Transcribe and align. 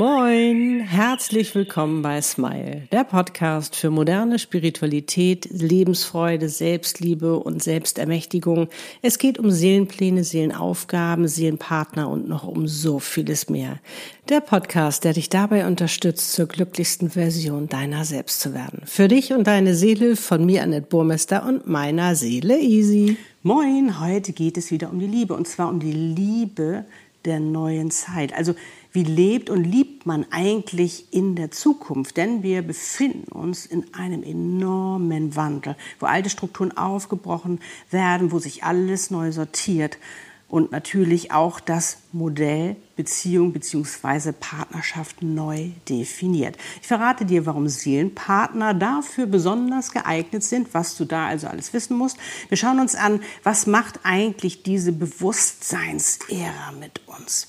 Moin, 0.00 0.80
herzlich 0.80 1.54
willkommen 1.54 2.00
bei 2.00 2.22
Smile, 2.22 2.88
der 2.90 3.04
Podcast 3.04 3.76
für 3.76 3.90
moderne 3.90 4.38
Spiritualität, 4.38 5.46
Lebensfreude, 5.50 6.48
Selbstliebe 6.48 7.38
und 7.38 7.62
Selbstermächtigung. 7.62 8.70
Es 9.02 9.18
geht 9.18 9.38
um 9.38 9.50
Seelenpläne, 9.50 10.24
Seelenaufgaben, 10.24 11.28
Seelenpartner 11.28 12.08
und 12.08 12.30
noch 12.30 12.44
um 12.44 12.66
so 12.66 12.98
vieles 12.98 13.50
mehr. 13.50 13.78
Der 14.30 14.40
Podcast, 14.40 15.04
der 15.04 15.12
dich 15.12 15.28
dabei 15.28 15.66
unterstützt, 15.66 16.32
zur 16.32 16.46
glücklichsten 16.46 17.10
Version 17.10 17.68
deiner 17.68 18.06
selbst 18.06 18.40
zu 18.40 18.54
werden. 18.54 18.80
Für 18.86 19.06
dich 19.06 19.34
und 19.34 19.46
deine 19.46 19.74
Seele 19.74 20.16
von 20.16 20.46
mir, 20.46 20.62
Annette 20.62 20.86
Burmester 20.88 21.44
und 21.44 21.66
meiner 21.66 22.14
Seele 22.14 22.58
Easy. 22.58 23.18
Moin, 23.42 24.00
heute 24.00 24.32
geht 24.32 24.56
es 24.56 24.70
wieder 24.70 24.90
um 24.90 24.98
die 24.98 25.06
Liebe 25.06 25.34
und 25.34 25.46
zwar 25.46 25.68
um 25.68 25.78
die 25.78 25.92
Liebe 25.92 26.86
der 27.26 27.40
neuen 27.40 27.90
Zeit. 27.90 28.32
Also 28.32 28.54
wie 28.92 29.04
lebt 29.04 29.50
und 29.50 29.64
liebt 29.64 30.06
man 30.06 30.26
eigentlich 30.30 31.12
in 31.12 31.36
der 31.36 31.50
Zukunft? 31.50 32.16
Denn 32.16 32.42
wir 32.42 32.62
befinden 32.62 33.30
uns 33.32 33.66
in 33.66 33.94
einem 33.94 34.22
enormen 34.22 35.36
Wandel, 35.36 35.76
wo 35.98 36.06
alte 36.06 36.30
Strukturen 36.30 36.76
aufgebrochen 36.76 37.60
werden, 37.90 38.32
wo 38.32 38.38
sich 38.38 38.64
alles 38.64 39.10
neu 39.10 39.30
sortiert 39.32 39.98
und 40.50 40.72
natürlich 40.72 41.30
auch 41.30 41.60
das 41.60 41.98
Modell 42.12 42.76
Beziehung 42.96 43.52
bzw. 43.52 44.32
Partnerschaft 44.32 45.22
neu 45.22 45.70
definiert. 45.88 46.56
Ich 46.82 46.88
verrate 46.88 47.24
dir, 47.24 47.46
warum 47.46 47.68
Seelenpartner 47.68 48.74
dafür 48.74 49.26
besonders 49.26 49.92
geeignet 49.92 50.42
sind, 50.42 50.74
was 50.74 50.96
du 50.96 51.04
da 51.04 51.28
also 51.28 51.46
alles 51.46 51.72
wissen 51.72 51.96
musst. 51.96 52.18
Wir 52.48 52.56
schauen 52.56 52.80
uns 52.80 52.96
an, 52.96 53.22
was 53.44 53.66
macht 53.66 54.00
eigentlich 54.02 54.64
diese 54.64 54.92
Bewusstseinsära 54.92 56.72
mit 56.78 57.00
uns? 57.06 57.46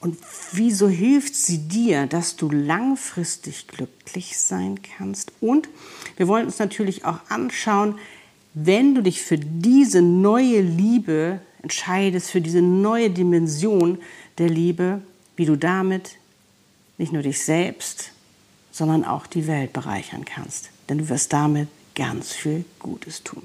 Und 0.00 0.16
wieso 0.52 0.88
hilft 0.88 1.34
sie 1.34 1.58
dir, 1.58 2.06
dass 2.06 2.36
du 2.36 2.48
langfristig 2.50 3.68
glücklich 3.68 4.38
sein 4.38 4.80
kannst? 4.82 5.32
Und 5.40 5.68
wir 6.16 6.26
wollen 6.26 6.46
uns 6.46 6.58
natürlich 6.58 7.04
auch 7.04 7.18
anschauen, 7.28 7.98
wenn 8.54 8.94
du 8.94 9.02
dich 9.02 9.22
für 9.22 9.38
diese 9.38 10.00
neue 10.00 10.62
Liebe 10.62 11.40
entscheidest, 11.62 12.30
für 12.30 12.40
diese 12.40 12.62
neue 12.62 13.10
Dimension 13.10 13.98
der 14.38 14.48
Liebe, 14.48 15.02
wie 15.36 15.44
du 15.44 15.56
damit 15.56 16.16
nicht 16.96 17.12
nur 17.12 17.22
dich 17.22 17.44
selbst, 17.44 18.12
sondern 18.72 19.04
auch 19.04 19.26
die 19.26 19.46
Welt 19.46 19.72
bereichern 19.74 20.24
kannst. 20.24 20.70
Denn 20.88 20.98
du 20.98 21.08
wirst 21.10 21.32
damit 21.32 21.68
ganz 21.94 22.32
viel 22.32 22.64
Gutes 22.78 23.22
tun. 23.22 23.42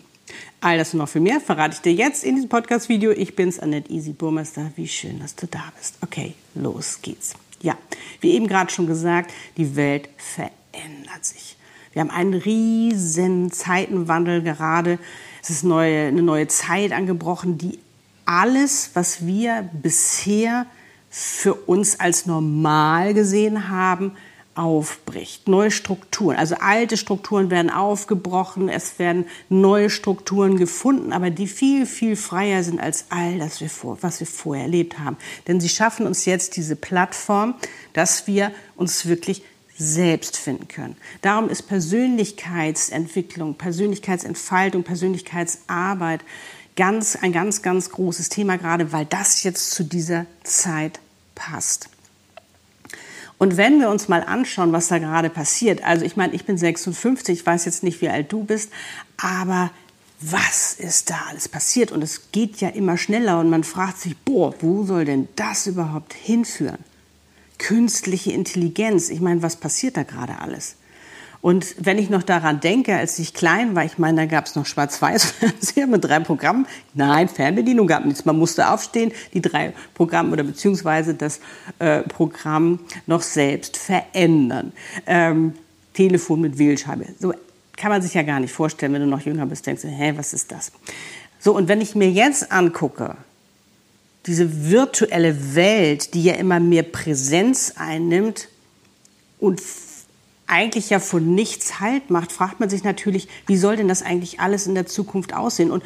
All 0.62 0.78
das 0.78 0.94
und 0.94 1.00
noch 1.00 1.09
viel 1.09 1.22
mehr 1.22 1.40
verrate 1.40 1.75
ich 1.75 1.81
dir 1.81 1.94
jetzt 1.94 2.23
in 2.23 2.36
diesem 2.36 2.50
Podcast-Video. 2.50 3.12
Ich 3.12 3.36
bin's, 3.36 3.59
Annette 3.59 3.92
Easy 3.92 4.14
Burmester. 4.14 4.72
Wie 4.75 4.88
schön, 4.88 5.19
dass 5.19 5.36
du 5.36 5.45
da 5.47 5.72
bist. 5.78 5.95
Okay, 6.02 6.34
los 6.56 7.00
geht's. 7.02 7.36
Ja, 7.61 7.78
wie 8.22 8.31
eben 8.31 8.48
gerade 8.48 8.72
schon 8.72 8.88
gesagt, 8.88 9.31
die 9.58 9.75
Welt 9.75 10.09
verändert 10.17 11.23
sich. 11.23 11.58
Wir 11.94 12.02
haben 12.02 12.12
einen 12.12 12.34
riesen 12.34 13.52
Zeitenwandel 13.52 14.42
gerade. 14.42 15.00
Es 15.42 15.50
ist 15.50 15.64
neue, 15.64 16.08
eine 16.08 16.22
neue 16.22 16.47
Zeit 16.47 16.92
angebrochen, 16.92 17.58
die 17.58 17.80
alles, 18.25 18.92
was 18.95 19.25
wir 19.25 19.70
bisher 19.72 20.66
für 21.09 21.53
uns 21.53 22.00
als 22.00 22.25
normal 22.25 23.14
gesehen 23.14 23.69
haben, 23.69 24.12
aufbricht. 24.56 25.48
Neue 25.48 25.70
Strukturen, 25.70 26.38
also 26.38 26.56
alte 26.56 26.98
Strukturen 26.98 27.50
werden 27.50 27.70
aufgebrochen, 27.70 28.70
es 28.70 28.97
werden 29.00 29.25
neue 29.50 29.89
Strukturen 29.89 30.58
gefunden, 30.58 31.14
aber 31.14 31.30
die 31.30 31.47
viel, 31.47 31.86
viel 31.86 32.16
freier 32.16 32.64
sind 32.64 32.80
als 32.80 33.06
all 33.09 33.38
das, 33.38 33.62
was 33.62 34.20
wir 34.20 34.28
vorher 34.28 34.66
erlebt 34.66 34.97
haben. 34.97 35.17
Denn 35.47 35.59
sie 35.59 35.70
schaffen 35.70 36.08
uns 36.08 36.25
jetzt 36.25 36.56
diese 36.56 36.75
Plattform, 36.75 37.56
dass 37.94 38.28
wir 38.28 38.52
uns 38.75 39.06
wirklich 39.06 39.44
selbst 39.78 40.38
finden 40.38 40.69
können. 40.69 40.95
Darum 41.22 41.50
ist 41.50 41.64
Persönlichkeitsentwicklung, 41.64 43.56
Persönlichkeitsentfaltung, 43.56 44.84
Persönlichkeitsarbeit 44.84 46.22
ganz, 46.75 47.16
ein 47.16 47.34
ganz, 47.34 47.62
ganz 47.62 47.90
großes 47.90 48.29
Thema, 48.29 48.58
gerade 48.58 48.91
weil 48.91 49.06
das 49.06 49.44
jetzt 49.44 49.72
zu 49.72 49.84
dieser 49.84 50.25
Zeit 50.44 51.00
passt. 51.35 51.90
Und 53.38 53.57
wenn 53.57 53.79
wir 53.79 53.90
uns 53.90 54.07
mal 54.07 54.23
anschauen, 54.23 54.72
was 54.72 54.88
da 54.88 54.97
gerade 54.97 55.29
passiert, 55.29 55.84
also 55.84 56.06
ich 56.06 56.16
meine, 56.16 56.34
ich 56.34 56.46
bin 56.46 56.57
56, 56.57 57.40
ich 57.40 57.46
weiß 57.46 57.66
jetzt 57.66 57.84
nicht, 57.84 58.01
wie 58.01 58.09
alt 58.09 58.31
du 58.31 58.44
bist, 58.44 58.72
aber 59.18 59.72
was 60.22 60.73
ist 60.73 61.09
da 61.09 61.19
alles 61.29 61.50
passiert? 61.50 61.91
Und 61.91 62.01
es 62.01 62.31
geht 62.31 62.62
ja 62.62 62.69
immer 62.69 62.97
schneller 62.97 63.40
und 63.40 63.50
man 63.50 63.63
fragt 63.63 64.00
sich, 64.00 64.18
boah, 64.18 64.53
wo 64.62 64.85
soll 64.85 65.06
denn 65.06 65.28
das 65.35 65.68
überhaupt 65.68 66.13
hinführen? 66.13 66.79
Künstliche 67.57 68.31
Intelligenz, 68.31 69.09
ich 69.09 69.22
meine, 69.22 69.41
was 69.41 69.57
passiert 69.57 69.97
da 69.97 70.03
gerade 70.03 70.40
alles? 70.40 70.75
Und 71.45 71.75
wenn 71.78 72.00
ich 72.00 72.09
noch 72.09 72.23
daran 72.23 72.59
denke, 72.59 72.95
als 72.95 73.19
ich 73.19 73.35
klein 73.35 73.75
war, 73.75 73.85
ich 73.85 74.00
meine, 74.00 74.22
da 74.22 74.25
gab 74.25 74.47
es 74.47 74.56
noch 74.56 74.66
Schwarz-Weiß-Fernseher 74.66 75.85
mit 75.85 76.03
drei 76.03 76.19
Programmen. 76.19 76.66
Nein, 76.95 77.29
Fernbedienung 77.29 77.85
gab 77.85 78.03
nichts. 78.03 78.25
Man 78.25 78.39
musste 78.39 78.67
aufstehen, 78.67 79.11
die 79.31 79.41
drei 79.41 79.72
Programme 79.94 80.31
oder 80.31 80.44
beziehungsweise 80.44 81.13
das 81.13 81.39
äh, 81.78 82.01
Programm 82.01 82.79
noch 83.05 83.22
selbst 83.22 83.78
verändern. 83.78 84.73
Ähm, 85.05 85.53
Telefon 85.94 86.41
mit 86.41 86.57
Wählscheibe. 86.57 87.05
So 87.19 87.31
kann 87.78 87.91
man 87.91 88.01
sich 88.01 88.16
ja 88.16 88.23
gar 88.23 88.39
nicht 88.39 88.51
vorstellen, 88.51 88.94
wenn 88.94 89.01
du 89.01 89.07
noch 89.07 89.22
jünger 89.22 89.45
bist, 89.45 89.67
denkst 89.67 89.84
du, 89.84 89.88
hä, 89.88 90.13
was 90.16 90.34
ist 90.34 90.51
das? 90.51 90.72
So, 91.38 91.55
und 91.55 91.67
wenn 91.67 91.79
ich 91.79 91.94
mir 91.94 92.09
jetzt 92.09 92.51
angucke, 92.51 93.17
diese 94.25 94.72
virtuelle 94.72 95.53
Welt, 95.53 96.16
die 96.16 96.23
ja 96.23 96.34
immer 96.34 96.59
mehr 96.59 96.81
Präsenz 96.81 97.73
einnimmt 97.78 98.47
und 99.39 99.61
eigentlich 100.47 100.89
ja 100.89 101.00
von 101.00 101.33
nichts 101.33 101.79
Halt 101.79 102.09
macht, 102.09 102.31
fragt 102.31 102.59
man 102.59 102.69
sich 102.69 102.83
natürlich, 102.83 103.28
wie 103.47 103.57
soll 103.57 103.75
denn 103.75 103.88
das 103.88 104.03
eigentlich 104.03 104.39
alles 104.39 104.67
in 104.67 104.75
der 104.75 104.85
Zukunft 104.85 105.33
aussehen? 105.33 105.72
Und 105.72 105.83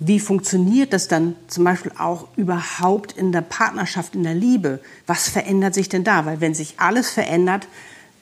wie 0.00 0.18
funktioniert 0.18 0.92
das 0.92 1.06
dann 1.06 1.36
zum 1.46 1.62
Beispiel 1.64 1.92
auch 1.96 2.26
überhaupt 2.36 3.12
in 3.12 3.30
der 3.30 3.42
Partnerschaft, 3.42 4.14
in 4.16 4.24
der 4.24 4.34
Liebe? 4.34 4.80
Was 5.06 5.28
verändert 5.28 5.74
sich 5.74 5.88
denn 5.88 6.02
da? 6.02 6.26
Weil 6.26 6.40
wenn 6.40 6.54
sich 6.54 6.74
alles 6.78 7.10
verändert, 7.10 7.68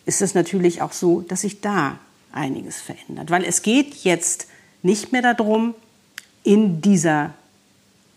ist 0.04 0.20
es 0.20 0.34
natürlich 0.34 0.82
auch 0.82 0.92
so, 0.92 1.22
dass 1.22 1.42
sich 1.42 1.60
da 1.62 1.98
einiges 2.32 2.80
verändert. 2.80 3.30
Weil 3.30 3.44
es 3.44 3.62
geht 3.62 3.94
jetzt 4.04 4.46
nicht 4.82 5.12
mehr 5.12 5.22
darum, 5.22 5.74
in 6.42 6.80
dieser 6.82 7.34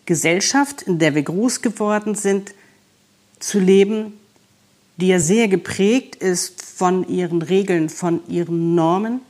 Gesellschaft, 0.06 0.82
in 0.82 1.00
der 1.00 1.16
wir 1.16 1.24
groß 1.24 1.62
geworden 1.62 2.16
sind, 2.16 2.54
zu 3.40 3.60
leben, 3.60 4.14
die 4.98 5.08
ja 5.08 5.20
sehr 5.20 5.48
geprägt 5.48 6.16
ist 6.16 6.62
von 6.62 7.08
ihren 7.08 7.42
Regeln, 7.42 7.90
von 7.90 8.22
ihren 8.28 8.76
Normen, 8.76 9.22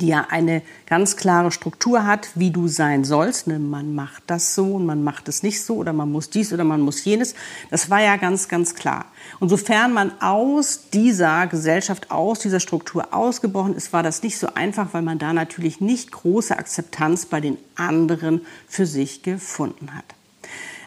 die 0.00 0.08
ja 0.08 0.26
eine 0.28 0.62
ganz 0.86 1.16
klare 1.16 1.52
Struktur 1.52 2.04
hat, 2.04 2.28
wie 2.34 2.50
du 2.50 2.68
sein 2.68 3.04
sollst. 3.04 3.46
Ne, 3.46 3.58
man 3.58 3.94
macht 3.94 4.24
das 4.26 4.54
so 4.54 4.74
und 4.74 4.86
man 4.86 5.04
macht 5.04 5.28
es 5.28 5.42
nicht 5.42 5.62
so 5.62 5.76
oder 5.76 5.92
man 5.92 6.10
muss 6.10 6.30
dies 6.30 6.52
oder 6.52 6.64
man 6.64 6.80
muss 6.80 7.04
jenes. 7.04 7.34
Das 7.70 7.90
war 7.90 8.00
ja 8.00 8.16
ganz, 8.16 8.48
ganz 8.48 8.74
klar. 8.74 9.06
Und 9.40 9.48
sofern 9.48 9.92
man 9.92 10.12
aus 10.20 10.90
dieser 10.92 11.46
Gesellschaft, 11.46 12.10
aus 12.10 12.40
dieser 12.40 12.60
Struktur 12.60 13.14
ausgebrochen 13.14 13.76
ist, 13.76 13.92
war 13.92 14.02
das 14.02 14.22
nicht 14.22 14.38
so 14.38 14.48
einfach, 14.54 14.88
weil 14.92 15.02
man 15.02 15.18
da 15.18 15.32
natürlich 15.32 15.80
nicht 15.80 16.10
große 16.10 16.58
Akzeptanz 16.58 17.26
bei 17.26 17.40
den 17.40 17.56
anderen 17.76 18.40
für 18.68 18.86
sich 18.86 19.22
gefunden 19.22 19.94
hat. 19.94 20.04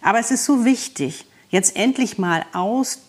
Aber 0.01 0.19
es 0.19 0.31
ist 0.31 0.45
so 0.45 0.65
wichtig, 0.65 1.25
jetzt 1.49 1.75
endlich 1.75 2.17
mal 2.17 2.45
aus 2.53 2.99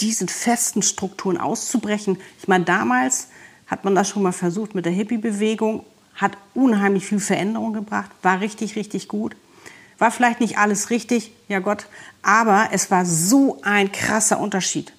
diesen 0.00 0.28
festen 0.28 0.82
Strukturen 0.82 1.38
auszubrechen. 1.38 2.18
Ich 2.40 2.48
meine, 2.48 2.64
damals 2.64 3.28
hat 3.66 3.84
man 3.84 3.94
das 3.94 4.08
schon 4.08 4.22
mal 4.22 4.32
versucht 4.32 4.74
mit 4.74 4.84
der 4.84 4.92
Hippie-Bewegung, 4.92 5.84
hat 6.14 6.36
unheimlich 6.54 7.06
viel 7.06 7.20
Veränderung 7.20 7.72
gebracht, 7.72 8.10
war 8.22 8.40
richtig, 8.40 8.76
richtig 8.76 9.08
gut. 9.08 9.36
War 9.98 10.10
vielleicht 10.10 10.40
nicht 10.40 10.58
alles 10.58 10.90
richtig, 10.90 11.32
ja 11.48 11.60
Gott, 11.60 11.86
aber 12.22 12.70
es 12.72 12.90
war 12.90 13.06
so 13.06 13.60
ein 13.62 13.92
krasser 13.92 14.40
Unterschied, 14.40 14.92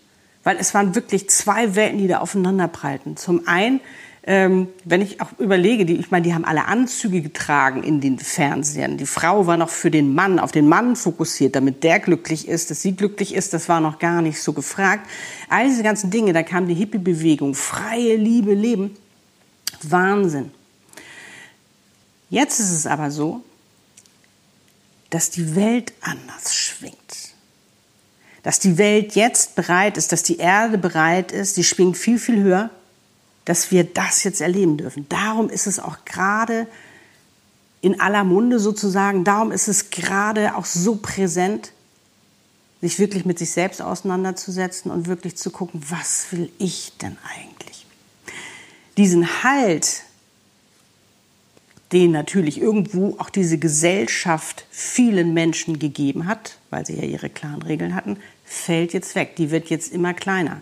weil 0.44 0.58
es 0.58 0.74
waren 0.74 0.96
wirklich 0.96 1.30
zwei 1.30 1.76
Welten, 1.76 1.98
die 1.98 2.08
da 2.08 2.20
aufeinander 2.20 2.68
prallten. 2.68 3.18
Zum 3.18 3.48
einen 3.48 3.82
ähm, 4.26 4.70
wenn 4.86 5.02
ich 5.02 5.20
auch 5.20 5.38
überlege, 5.38 5.86
die, 5.86 5.98
ich 5.98 6.10
meine, 6.10 6.24
die 6.24 6.34
haben 6.34 6.46
alle 6.46 6.66
Anzüge 6.66 7.22
getragen 7.22 7.84
in 7.84 8.00
den 8.00 8.20
Fernsehern. 8.20 8.98
Die 8.98 9.06
Frau 9.06 9.48
war 9.48 9.58
noch 9.58 9.70
für 9.70 9.92
den 9.92 10.16
Mann, 10.16 10.40
auf 10.40 10.54
den 10.54 10.70
Mann 10.70 10.96
fokussiert, 10.96 11.58
damit 11.58 11.84
der 11.84 12.00
glücklich 12.00 12.48
ist, 12.48 12.72
dass 12.72 12.82
sie 12.82 12.96
glücklich 12.96 13.34
ist, 13.36 13.54
das 13.54 13.68
war 13.68 13.82
noch 13.82 14.00
gar 14.00 14.22
nicht 14.22 14.42
so 14.42 14.54
gefragt. 14.54 15.10
All 15.50 15.68
diese 15.68 15.84
ganzen 15.84 16.10
Dinge, 16.10 16.32
da 16.32 16.42
kam 16.42 16.68
die 16.68 16.74
Hippie-Bewegung, 16.74 17.54
freie 17.54 18.16
Liebe, 18.16 18.54
Leben. 18.54 18.96
Wahnsinn. 19.82 20.52
Jetzt 22.30 22.62
ist 22.62 22.72
es 22.72 22.88
aber 22.88 23.12
so, 23.12 23.44
dass 25.10 25.32
die 25.32 25.54
Welt 25.56 25.92
anders 26.00 26.56
schwingt. 26.56 26.96
Dass 28.42 28.60
die 28.60 28.78
Welt 28.78 29.16
jetzt 29.16 29.56
bereit 29.56 29.98
ist, 29.98 30.14
dass 30.14 30.24
die 30.24 30.38
Erde 30.38 30.78
bereit 30.78 31.34
ist, 31.34 31.58
die 31.58 31.64
schwingt 31.66 31.98
viel, 31.98 32.18
viel 32.18 32.42
höher 32.42 32.70
dass 33.46 33.72
wir 33.72 33.84
das 33.84 34.24
jetzt 34.24 34.42
erleben 34.42 34.78
dürfen. 34.78 35.06
Darum 35.10 35.50
ist 35.50 35.68
es 35.68 35.80
auch 35.80 36.06
gerade 36.06 36.68
in 37.82 38.00
aller 38.00 38.24
Munde 38.24 38.60
sozusagen, 38.60 39.24
darum 39.26 39.52
ist 39.52 39.68
es 39.68 39.90
gerade 39.90 40.56
auch 40.56 40.66
so 40.66 40.96
präsent, 40.96 41.74
sich 42.80 43.00
wirklich 43.00 43.26
mit 43.26 43.40
sich 43.40 43.52
selbst 43.52 43.82
auseinanderzusetzen 43.82 44.92
und 44.92 45.08
wirklich 45.08 45.36
zu 45.36 45.52
gucken, 45.52 45.82
was 45.90 46.28
will 46.32 46.50
ich 46.60 46.94
denn 47.02 47.18
eigentlich? 47.38 47.86
Diesen 48.98 49.44
Halt, 49.44 50.04
den 51.92 52.12
natürlich 52.12 52.60
irgendwo 52.60 53.16
auch 53.20 53.30
diese 53.30 53.58
Gesellschaft 53.58 54.66
vielen 54.72 55.34
Menschen 55.34 55.78
gegeben 55.78 56.26
hat, 56.26 56.58
weil 56.70 56.86
sie 56.86 56.96
ja 56.96 57.04
ihre 57.04 57.30
klaren 57.30 57.62
Regeln 57.62 57.96
hatten, 57.96 58.18
fällt 58.46 58.94
jetzt 58.94 59.16
weg. 59.16 59.36
Die 59.36 59.52
wird 59.52 59.70
jetzt 59.70 59.94
immer 59.94 60.14
kleiner. 60.14 60.62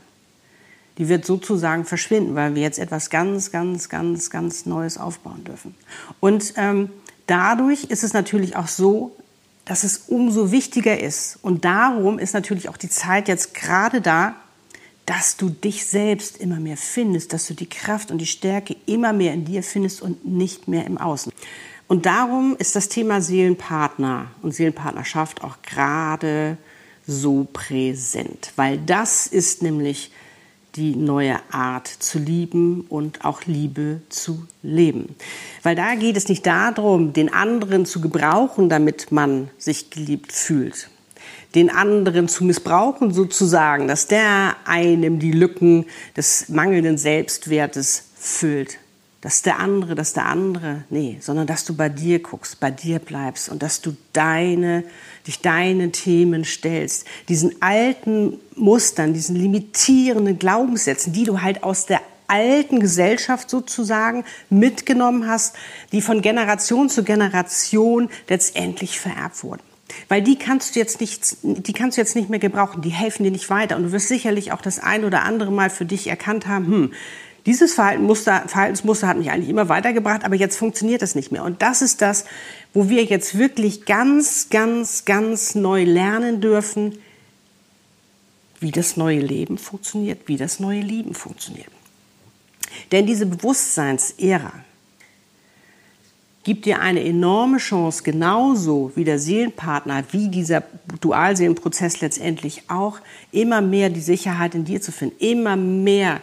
Die 0.97 1.09
wird 1.09 1.25
sozusagen 1.25 1.85
verschwinden, 1.85 2.35
weil 2.35 2.55
wir 2.55 2.61
jetzt 2.61 2.79
etwas 2.79 3.09
ganz, 3.09 3.51
ganz, 3.51 3.89
ganz, 3.89 4.29
ganz 4.29 4.65
Neues 4.65 4.97
aufbauen 4.97 5.43
dürfen. 5.43 5.75
Und 6.19 6.53
ähm, 6.57 6.89
dadurch 7.27 7.85
ist 7.85 8.03
es 8.03 8.13
natürlich 8.13 8.55
auch 8.55 8.67
so, 8.67 9.15
dass 9.65 9.83
es 9.83 10.03
umso 10.07 10.51
wichtiger 10.51 10.99
ist. 10.99 11.39
Und 11.41 11.65
darum 11.65 12.19
ist 12.19 12.33
natürlich 12.33 12.69
auch 12.69 12.77
die 12.77 12.89
Zeit 12.89 13.27
jetzt 13.27 13.53
gerade 13.53 14.01
da, 14.01 14.35
dass 15.05 15.37
du 15.37 15.49
dich 15.49 15.85
selbst 15.85 16.37
immer 16.37 16.59
mehr 16.59 16.77
findest, 16.77 17.33
dass 17.33 17.47
du 17.47 17.53
die 17.53 17.69
Kraft 17.69 18.11
und 18.11 18.19
die 18.19 18.25
Stärke 18.25 18.75
immer 18.85 19.13
mehr 19.13 19.33
in 19.33 19.45
dir 19.45 19.63
findest 19.63 20.01
und 20.01 20.25
nicht 20.25 20.67
mehr 20.67 20.85
im 20.85 20.97
Außen. 20.97 21.31
Und 21.87 22.05
darum 22.05 22.55
ist 22.57 22.75
das 22.75 22.87
Thema 22.87 23.21
Seelenpartner 23.21 24.27
und 24.41 24.53
Seelenpartnerschaft 24.53 25.43
auch 25.43 25.57
gerade 25.61 26.57
so 27.05 27.47
präsent, 27.51 28.53
weil 28.55 28.77
das 28.77 29.27
ist 29.27 29.61
nämlich 29.61 30.11
die 30.75 30.95
neue 30.95 31.39
Art 31.51 31.87
zu 31.87 32.19
lieben 32.19 32.81
und 32.89 33.25
auch 33.25 33.45
Liebe 33.45 34.01
zu 34.09 34.45
leben. 34.63 35.15
Weil 35.63 35.75
da 35.75 35.95
geht 35.95 36.17
es 36.17 36.29
nicht 36.29 36.45
darum, 36.45 37.13
den 37.13 37.33
anderen 37.33 37.85
zu 37.85 38.01
gebrauchen, 38.01 38.69
damit 38.69 39.11
man 39.11 39.49
sich 39.57 39.89
geliebt 39.89 40.31
fühlt. 40.31 40.89
Den 41.55 41.69
anderen 41.69 42.27
zu 42.29 42.45
missbrauchen 42.45 43.13
sozusagen, 43.13 43.87
dass 43.87 44.07
der 44.07 44.55
einem 44.65 45.19
die 45.19 45.31
Lücken 45.31 45.85
des 46.15 46.47
mangelnden 46.49 46.97
Selbstwertes 46.97 48.11
füllt 48.15 48.77
dass 49.21 49.43
der 49.43 49.59
andere, 49.59 49.93
dass 49.93 50.13
der 50.13 50.25
andere, 50.25 50.83
nee, 50.89 51.17
sondern 51.21 51.45
dass 51.45 51.63
du 51.63 51.75
bei 51.75 51.89
dir 51.89 52.19
guckst, 52.19 52.59
bei 52.59 52.71
dir 52.71 52.97
bleibst 52.97 53.49
und 53.49 53.61
dass 53.61 53.79
du 53.79 53.95
deine, 54.13 54.83
dich 55.27 55.41
deinen 55.41 55.91
Themen 55.91 56.43
stellst, 56.43 57.05
diesen 57.29 57.61
alten 57.61 58.39
Mustern, 58.55 59.13
diesen 59.13 59.35
limitierenden 59.35 60.39
Glaubenssätzen, 60.39 61.13
die 61.13 61.23
du 61.23 61.41
halt 61.41 61.63
aus 61.63 61.85
der 61.85 62.01
alten 62.27 62.79
Gesellschaft 62.79 63.49
sozusagen 63.49 64.23
mitgenommen 64.49 65.27
hast, 65.27 65.55
die 65.91 66.01
von 66.01 66.21
Generation 66.21 66.89
zu 66.89 67.03
Generation 67.03 68.09
letztendlich 68.27 68.99
vererbt 68.99 69.43
wurden. 69.43 69.61
Weil 70.07 70.21
die 70.21 70.37
kannst 70.37 70.75
du 70.75 70.79
jetzt 70.79 71.01
nicht, 71.01 71.37
die 71.43 71.73
kannst 71.73 71.97
du 71.97 72.01
jetzt 72.01 72.15
nicht 72.15 72.29
mehr 72.29 72.39
gebrauchen, 72.39 72.81
die 72.81 72.89
helfen 72.89 73.23
dir 73.23 73.31
nicht 73.31 73.49
weiter. 73.49 73.75
Und 73.75 73.83
du 73.83 73.91
wirst 73.91 74.07
sicherlich 74.07 74.53
auch 74.53 74.61
das 74.61 74.79
ein 74.79 75.03
oder 75.03 75.23
andere 75.23 75.51
Mal 75.51 75.69
für 75.69 75.85
dich 75.85 76.07
erkannt 76.07 76.47
haben, 76.47 76.65
hm, 76.65 76.93
dieses 77.45 77.73
Verhaltensmuster, 77.73 78.43
Verhaltensmuster 78.47 79.07
hat 79.07 79.17
mich 79.17 79.31
eigentlich 79.31 79.49
immer 79.49 79.67
weitergebracht, 79.67 80.23
aber 80.23 80.35
jetzt 80.35 80.57
funktioniert 80.57 81.01
das 81.01 81.15
nicht 81.15 81.31
mehr. 81.31 81.43
Und 81.43 81.61
das 81.61 81.81
ist 81.81 82.01
das, 82.01 82.25
wo 82.73 82.87
wir 82.89 83.03
jetzt 83.03 83.37
wirklich 83.37 83.85
ganz, 83.85 84.49
ganz, 84.49 85.05
ganz 85.05 85.55
neu 85.55 85.83
lernen 85.83 86.39
dürfen, 86.39 86.99
wie 88.59 88.71
das 88.71 88.95
neue 88.95 89.19
Leben 89.19 89.57
funktioniert, 89.57 90.27
wie 90.27 90.37
das 90.37 90.59
neue 90.59 90.81
Lieben 90.81 91.15
funktioniert. 91.15 91.71
Denn 92.91 93.07
diese 93.07 93.25
Bewusstseinsära 93.25 94.53
gibt 96.43 96.65
dir 96.65 96.79
eine 96.79 97.03
enorme 97.03 97.57
Chance, 97.57 98.03
genauso 98.03 98.91
wie 98.95 99.03
der 99.03 99.19
Seelenpartner, 99.19 100.03
wie 100.11 100.29
dieser 100.29 100.63
Dualseelenprozess 101.01 102.01
letztendlich 102.01 102.69
auch, 102.69 102.99
immer 103.31 103.61
mehr 103.61 103.89
die 103.89 103.99
Sicherheit 103.99 104.53
in 104.53 104.65
dir 104.65 104.81
zu 104.81 104.91
finden, 104.91 105.15
immer 105.19 105.55
mehr 105.55 106.21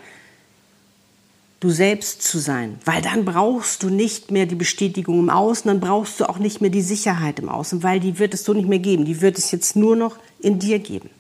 du 1.61 1.71
selbst 1.71 2.23
zu 2.23 2.39
sein, 2.39 2.79
weil 2.85 3.03
dann 3.03 3.25
brauchst 3.25 3.83
du 3.83 3.91
nicht 3.91 4.31
mehr 4.31 4.47
die 4.47 4.55
Bestätigung 4.55 5.19
im 5.19 5.31
Außen, 5.31 5.69
dann 5.69 5.81
brauchst 5.81 6.21
du 6.21 6.29
auch 6.29 6.39
nicht 6.39 6.61
mehr 6.61 6.71
die 6.71 6.83
Sicherheit 6.83 7.39
im 7.41 7.49
Außen, 7.49 7.83
weil 7.83 7.99
die 7.99 8.19
wird 8.19 8.35
es 8.35 8.45
so 8.45 8.53
nicht 8.55 8.69
mehr 8.69 8.79
geben, 8.79 9.05
die 9.05 9.21
wird 9.21 9.39
es 9.39 9.51
jetzt 9.51 9.75
nur 9.75 9.97
noch 9.97 10.17
in 10.39 10.59
dir 10.59 10.79
geben. 10.79 11.11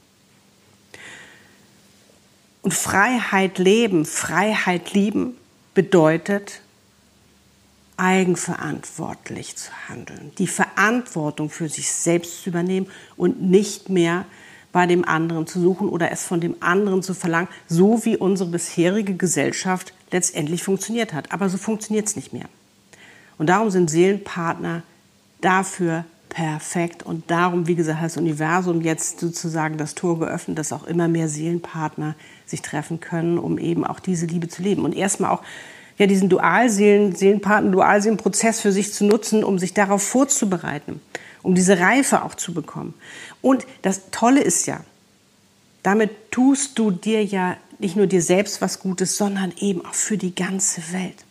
Und 2.62 2.74
Freiheit 2.74 3.58
leben, 3.58 4.04
Freiheit 4.04 4.92
lieben 4.92 5.36
bedeutet 5.74 6.60
eigenverantwortlich 7.96 9.56
zu 9.56 9.70
handeln, 9.88 10.30
die 10.38 10.46
Verantwortung 10.46 11.50
für 11.50 11.68
sich 11.68 11.90
selbst 11.92 12.42
zu 12.42 12.50
übernehmen 12.50 12.86
und 13.16 13.42
nicht 13.42 13.88
mehr 13.88 14.24
bei 14.70 14.86
dem 14.86 15.04
anderen 15.04 15.48
zu 15.48 15.60
suchen 15.60 15.88
oder 15.88 16.12
es 16.12 16.24
von 16.24 16.40
dem 16.40 16.56
anderen 16.60 17.02
zu 17.02 17.14
verlangen, 17.14 17.48
so 17.66 18.04
wie 18.04 18.16
unsere 18.16 18.50
bisherige 18.50 19.16
Gesellschaft 19.16 19.92
letztendlich 20.10 20.62
funktioniert 20.62 21.12
hat. 21.12 21.32
Aber 21.32 21.48
so 21.48 21.58
funktioniert 21.58 22.06
es 22.06 22.16
nicht 22.16 22.32
mehr. 22.32 22.48
Und 23.38 23.48
darum 23.48 23.70
sind 23.70 23.90
Seelenpartner 23.90 24.82
dafür 25.40 26.04
perfekt. 26.28 27.02
Und 27.02 27.30
darum, 27.30 27.66
wie 27.66 27.74
gesagt, 27.74 28.00
hat 28.00 28.06
das 28.06 28.16
Universum 28.16 28.80
jetzt 28.82 29.20
sozusagen 29.20 29.76
das 29.78 29.94
Tor 29.94 30.18
geöffnet, 30.18 30.58
dass 30.58 30.72
auch 30.72 30.84
immer 30.84 31.08
mehr 31.08 31.28
Seelenpartner 31.28 32.14
sich 32.46 32.62
treffen 32.62 33.00
können, 33.00 33.38
um 33.38 33.58
eben 33.58 33.84
auch 33.84 34.00
diese 34.00 34.26
Liebe 34.26 34.48
zu 34.48 34.62
leben. 34.62 34.84
Und 34.84 34.94
erstmal 34.94 35.30
auch 35.30 35.42
ja, 35.98 36.06
diesen 36.06 36.28
Dualseelen, 36.28 37.14
Seelenpartner, 37.14 37.70
Dualseelenprozess 37.70 38.60
für 38.60 38.72
sich 38.72 38.92
zu 38.92 39.04
nutzen, 39.04 39.42
um 39.42 39.58
sich 39.58 39.74
darauf 39.74 40.02
vorzubereiten, 40.02 41.00
um 41.42 41.54
diese 41.54 41.78
Reife 41.78 42.22
auch 42.22 42.34
zu 42.34 42.54
bekommen. 42.54 42.94
Und 43.42 43.66
das 43.82 44.10
Tolle 44.10 44.40
ist 44.40 44.66
ja, 44.66 44.80
damit 45.82 46.30
tust 46.30 46.78
du 46.78 46.90
dir 46.90 47.24
ja 47.24 47.56
nicht 47.78 47.96
nur 47.96 48.06
dir 48.06 48.22
selbst 48.22 48.60
was 48.60 48.80
Gutes, 48.80 49.16
sondern 49.16 49.52
eben 49.58 49.84
auch 49.84 49.94
für 49.94 50.18
die 50.18 50.34
ganze 50.34 50.92
Welt. 50.92 51.24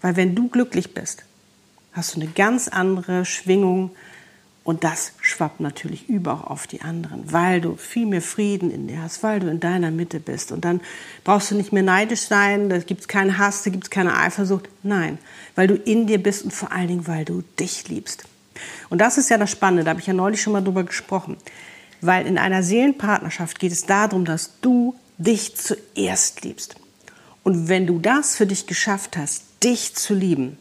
Weil 0.00 0.16
wenn 0.16 0.34
du 0.34 0.48
glücklich 0.48 0.94
bist, 0.94 1.24
hast 1.92 2.14
du 2.14 2.20
eine 2.20 2.30
ganz 2.30 2.68
andere 2.68 3.24
Schwingung 3.24 3.90
und 4.66 4.82
das 4.82 5.12
schwappt 5.20 5.60
natürlich 5.60 6.08
über 6.08 6.32
auch 6.32 6.50
auf 6.50 6.66
die 6.66 6.82
anderen, 6.82 7.32
weil 7.32 7.60
du 7.60 7.76
viel 7.76 8.04
mehr 8.04 8.20
Frieden 8.20 8.70
in 8.70 8.88
dir 8.88 9.00
hast, 9.00 9.22
weil 9.22 9.38
du 9.38 9.48
in 9.48 9.60
deiner 9.60 9.92
Mitte 9.92 10.18
bist. 10.18 10.50
Und 10.50 10.64
dann 10.64 10.80
brauchst 11.22 11.50
du 11.50 11.54
nicht 11.54 11.72
mehr 11.72 11.84
neidisch 11.84 12.22
sein, 12.22 12.68
da 12.68 12.78
gibt 12.78 13.02
es 13.02 13.08
keinen 13.08 13.38
Hass, 13.38 13.62
da 13.62 13.70
gibt 13.70 13.84
es 13.84 13.90
keine 13.90 14.16
Eifersucht. 14.16 14.68
Nein, 14.82 15.18
weil 15.54 15.68
du 15.68 15.74
in 15.76 16.08
dir 16.08 16.20
bist 16.20 16.44
und 16.44 16.50
vor 16.50 16.72
allen 16.72 16.88
Dingen, 16.88 17.06
weil 17.06 17.24
du 17.24 17.44
dich 17.60 17.88
liebst. 17.88 18.24
Und 18.88 19.00
das 19.00 19.18
ist 19.18 19.30
ja 19.30 19.38
das 19.38 19.50
Spannende, 19.52 19.84
da 19.84 19.90
habe 19.90 20.00
ich 20.00 20.06
ja 20.06 20.14
neulich 20.14 20.42
schon 20.42 20.52
mal 20.52 20.64
drüber 20.64 20.82
gesprochen. 20.82 21.36
Weil 22.00 22.26
in 22.26 22.36
einer 22.36 22.62
Seelenpartnerschaft 22.62 23.58
geht 23.60 23.72
es 23.72 23.86
darum, 23.86 24.24
dass 24.24 24.60
du 24.60 24.96
dich 25.18 25.56
zuerst 25.56 26.42
liebst. 26.42 26.76
Und 27.42 27.68
wenn 27.68 27.86
du 27.86 27.98
das 27.98 28.36
für 28.36 28.46
dich 28.46 28.66
geschafft 28.66 29.16
hast, 29.16 29.44
dich 29.62 29.94
zu 29.94 30.14
lieben, 30.14 30.58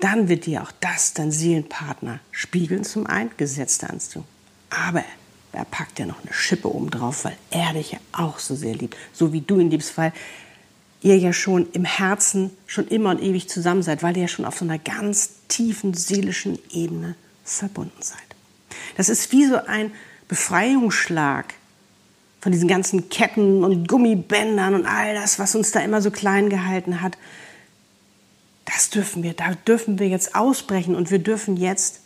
dann 0.00 0.28
wird 0.28 0.46
dir 0.46 0.62
auch 0.62 0.72
das 0.80 1.14
dein 1.14 1.30
Seelenpartner 1.30 2.20
spiegeln 2.30 2.84
zum 2.84 3.06
einen, 3.06 3.30
gesetzte 3.36 3.88
Anziehung. 3.88 4.24
Aber 4.70 5.04
er 5.52 5.64
packt 5.64 5.98
ja 5.98 6.06
noch 6.06 6.22
eine 6.22 6.32
Schippe 6.32 6.74
oben 6.74 6.90
drauf, 6.90 7.24
weil 7.24 7.36
er 7.50 7.74
dich 7.74 7.92
ja 7.92 7.98
auch 8.12 8.38
so 8.38 8.54
sehr 8.54 8.74
liebt, 8.74 8.96
so 9.12 9.32
wie 9.32 9.42
du 9.42 9.60
ihn 9.60 9.70
liebst, 9.70 9.96
weil 9.98 10.12
ihr 11.02 11.18
ja 11.18 11.32
schon 11.32 11.70
im 11.72 11.84
Herzen 11.84 12.50
schon 12.66 12.88
immer 12.88 13.10
und 13.10 13.22
ewig 13.22 13.48
zusammen 13.48 13.82
seid, 13.82 14.02
weil 14.02 14.16
ihr 14.16 14.22
ja 14.22 14.28
schon 14.28 14.44
auf 14.44 14.58
so 14.58 14.64
einer 14.64 14.78
ganz 14.78 15.30
tiefen 15.48 15.94
seelischen 15.94 16.58
Ebene 16.70 17.16
verbunden 17.44 18.00
seid. 18.00 18.18
Das 18.96 19.08
ist 19.08 19.30
wie 19.32 19.46
so 19.46 19.56
ein 19.66 19.92
Befreiungsschlag 20.28 21.54
von 22.42 22.50
diesen 22.50 22.66
ganzen 22.66 23.08
Ketten 23.08 23.62
und 23.62 23.86
Gummibändern 23.86 24.74
und 24.74 24.84
all 24.84 25.14
das, 25.14 25.38
was 25.38 25.54
uns 25.54 25.70
da 25.70 25.78
immer 25.78 26.02
so 26.02 26.10
klein 26.10 26.50
gehalten 26.50 27.00
hat. 27.00 27.16
Das 28.64 28.90
dürfen 28.90 29.22
wir, 29.22 29.32
da 29.32 29.54
dürfen 29.54 30.00
wir 30.00 30.08
jetzt 30.08 30.34
ausbrechen 30.34 30.96
und 30.96 31.12
wir 31.12 31.20
dürfen 31.20 31.56
jetzt 31.56 32.00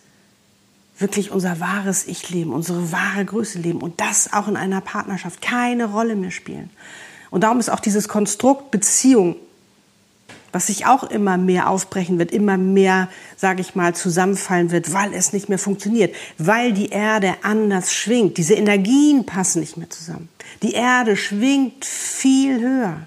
wirklich 0.98 1.30
unser 1.30 1.58
wahres 1.58 2.06
Ich 2.06 2.28
leben, 2.28 2.52
unsere 2.52 2.92
wahre 2.92 3.24
Größe 3.24 3.58
leben 3.58 3.80
und 3.80 3.98
das 3.98 4.34
auch 4.34 4.46
in 4.46 4.58
einer 4.58 4.82
Partnerschaft 4.82 5.40
keine 5.40 5.86
Rolle 5.86 6.16
mehr 6.16 6.30
spielen. 6.30 6.68
Und 7.30 7.40
darum 7.40 7.58
ist 7.58 7.70
auch 7.70 7.80
dieses 7.80 8.06
Konstrukt 8.06 8.70
Beziehung 8.70 9.36
was 10.56 10.68
sich 10.68 10.86
auch 10.86 11.02
immer 11.02 11.36
mehr 11.36 11.68
aufbrechen 11.68 12.18
wird, 12.18 12.30
immer 12.30 12.56
mehr, 12.56 13.10
sage 13.36 13.60
ich 13.60 13.74
mal, 13.74 13.94
zusammenfallen 13.94 14.70
wird, 14.70 14.94
weil 14.94 15.12
es 15.12 15.34
nicht 15.34 15.50
mehr 15.50 15.58
funktioniert, 15.58 16.14
weil 16.38 16.72
die 16.72 16.88
Erde 16.88 17.34
anders 17.42 17.92
schwingt. 17.92 18.38
Diese 18.38 18.54
Energien 18.54 19.26
passen 19.26 19.60
nicht 19.60 19.76
mehr 19.76 19.90
zusammen. 19.90 20.30
Die 20.62 20.72
Erde 20.72 21.14
schwingt 21.14 21.84
viel 21.84 22.58
höher. 22.58 23.06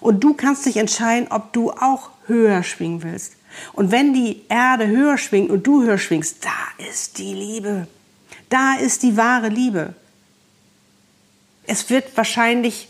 Und 0.00 0.24
du 0.24 0.34
kannst 0.34 0.66
dich 0.66 0.76
entscheiden, 0.76 1.28
ob 1.30 1.52
du 1.52 1.70
auch 1.70 2.10
höher 2.26 2.64
schwingen 2.64 3.04
willst. 3.04 3.34
Und 3.74 3.92
wenn 3.92 4.12
die 4.12 4.42
Erde 4.48 4.88
höher 4.88 5.18
schwingt 5.18 5.52
und 5.52 5.64
du 5.64 5.84
höher 5.84 5.98
schwingst, 5.98 6.44
da 6.44 6.84
ist 6.90 7.18
die 7.18 7.32
Liebe. 7.32 7.86
Da 8.48 8.74
ist 8.74 9.04
die 9.04 9.16
wahre 9.16 9.50
Liebe. 9.50 9.94
Es 11.64 11.90
wird 11.90 12.16
wahrscheinlich 12.16 12.88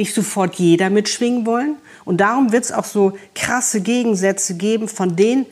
nicht 0.00 0.14
sofort 0.14 0.56
jeder 0.56 0.90
mitschwingen 0.90 1.46
wollen. 1.46 1.76
Und 2.04 2.20
darum 2.20 2.50
wird 2.50 2.64
es 2.64 2.72
auch 2.72 2.84
so 2.84 3.16
krasse 3.34 3.80
Gegensätze 3.80 4.54
geben 4.54 4.88
von 4.88 5.14
den 5.14 5.46